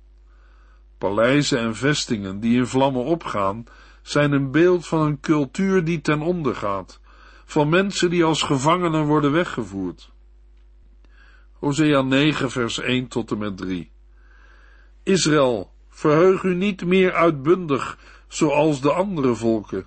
Paleizen 0.98 1.60
en 1.60 1.76
vestingen 1.76 2.40
die 2.40 2.58
in 2.58 2.68
vlammen 2.68 3.04
opgaan, 3.04 3.64
zijn 4.02 4.32
een 4.32 4.52
beeld 4.52 4.88
van 4.88 5.02
een 5.02 5.20
cultuur 5.20 5.84
die 5.84 6.02
ten 6.02 6.22
onder 6.22 6.56
gaat, 6.56 7.00
van 7.46 7.70
mensen 7.70 8.10
die 8.10 8.24
als 8.24 8.42
gevangenen 8.42 9.06
worden 9.06 9.32
weggevoerd. 9.32 10.12
Hosea 11.54 12.02
9 12.02 12.52
vers 12.52 12.80
1 12.80 13.08
tot 13.08 13.32
en 13.32 13.38
met 13.38 13.58
3 13.58 13.94
Israël, 15.06 15.72
verheug 15.90 16.44
u 16.44 16.56
niet 16.56 16.86
meer 16.86 17.14
uitbundig, 17.14 17.98
zoals 18.28 18.82
de 18.82 18.92
andere 18.92 19.36
volken, 19.36 19.86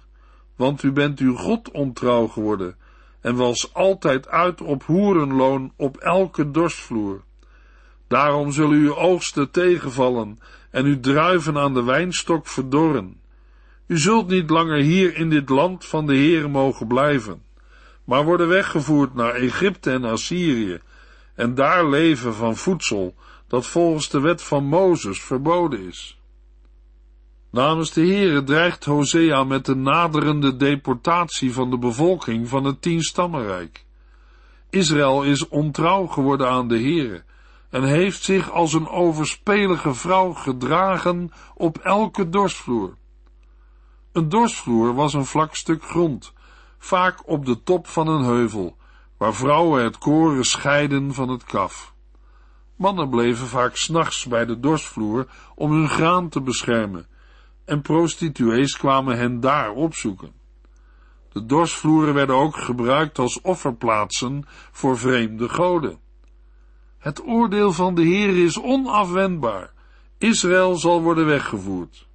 want 0.57 0.83
u 0.83 0.92
bent 0.92 1.18
uw 1.18 1.35
God 1.35 1.70
ontrouw 1.70 2.26
geworden, 2.26 2.76
en 3.20 3.35
was 3.35 3.74
altijd 3.74 4.28
uit 4.28 4.61
op 4.61 4.83
hoerenloon 4.83 5.72
op 5.76 5.96
elke 5.96 6.50
dorstvloer. 6.50 7.22
Daarom 8.09 8.52
zullen 8.52 8.78
uw 8.78 8.96
oogsten 8.96 9.50
tegenvallen 9.50 10.38
en 10.70 10.85
uw 10.85 11.00
druiven 11.00 11.59
aan 11.59 11.74
de 11.74 11.83
wijnstok 11.83 12.46
verdorren. 12.46 13.20
U 13.87 13.98
zult 13.98 14.28
niet 14.28 14.50
langer 14.50 14.81
hier 14.83 15.16
in 15.16 15.31
dit 15.31 15.48
land 15.48 15.85
van 15.85 16.07
de 16.07 16.14
Heer 16.14 16.50
mogen 16.50 16.87
blijven, 16.87 17.42
maar 18.04 18.24
worden 18.24 18.48
weggevoerd 18.48 19.14
naar 19.14 19.35
Egypte 19.35 19.90
en 19.90 20.04
Assyrië, 20.04 20.81
en 21.35 21.54
daar 21.54 21.88
leven 21.88 22.35
van 22.35 22.57
voedsel 22.57 23.14
dat 23.49 23.67
volgens 23.67 24.09
de 24.09 24.21
wet 24.21 24.43
van 24.43 24.65
Mozes 24.65 25.23
verboden 25.23 25.87
is. 25.87 26.21
Namens 27.51 27.93
de 27.93 28.01
Heere 28.01 28.45
dreigt 28.45 28.85
Hosea 28.85 29.45
met 29.45 29.65
de 29.65 29.75
naderende 29.75 30.57
deportatie 30.57 31.53
van 31.53 31.71
de 31.71 31.79
bevolking 31.79 32.49
van 32.49 32.65
het 32.65 32.83
tienstammenrijk. 32.83 33.87
Israël 34.71 35.23
is 35.23 35.49
ontrouw 35.49 36.07
geworden 36.07 36.49
aan 36.49 36.69
de 36.69 36.79
Heere 36.79 37.23
en 37.71 37.83
heeft 37.83 38.23
zich 38.23 38.51
als 38.51 38.73
een 38.73 38.89
overspelige 38.89 39.95
vrouw 39.95 40.33
gedragen 40.33 41.33
op 41.55 41.79
elke 41.79 42.29
dorsvloer. 42.29 42.97
Een 44.13 44.29
dorsvloer 44.29 44.95
was 44.95 45.15
een 45.15 45.27
vlak 45.27 45.55
stuk 45.55 45.85
grond, 45.85 46.33
vaak 46.79 47.29
op 47.29 47.47
de 47.47 47.63
top 47.63 47.87
van 47.87 48.09
een 48.09 48.25
heuvel, 48.25 48.77
waar 49.17 49.35
vrouwen 49.35 49.83
het 49.83 49.99
koren 49.99 50.45
scheiden 50.45 51.15
van 51.15 51.29
het 51.29 51.45
kaf. 51.45 51.95
Mannen 52.79 53.09
bleven 53.09 53.47
vaak 53.47 53.77
s'nachts 53.77 54.27
bij 54.27 54.45
de 54.45 54.61
dorsvloer 54.61 55.27
om 55.55 55.73
hun 55.73 55.88
graan 55.88 56.29
te 56.29 56.41
beschermen, 56.41 57.07
en 57.64 57.83
prostituees 57.83 58.77
kwamen 58.77 59.17
hen 59.17 59.41
daar 59.41 59.71
opzoeken. 59.71 60.33
De 61.33 61.47
dorsvloeren 61.47 62.14
werden 62.14 62.37
ook 62.37 62.57
gebruikt 62.57 63.19
als 63.19 63.41
offerplaatsen 63.41 64.45
voor 64.71 64.99
vreemde 64.99 65.49
goden. 65.49 65.99
Het 66.99 67.27
oordeel 67.27 67.73
van 67.73 67.95
de 67.95 68.03
Heer 68.03 68.45
is 68.45 68.61
onafwendbaar. 68.61 69.73
Israël 70.19 70.77
zal 70.77 71.03
worden 71.03 71.27
weggevoerd. 71.27 72.09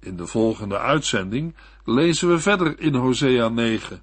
In 0.00 0.16
de 0.16 0.26
volgende 0.26 0.78
uitzending 0.78 1.54
lezen 1.84 2.28
we 2.28 2.38
verder 2.38 2.80
in 2.80 2.94
Hosea 2.94 3.48
9. 3.48 4.02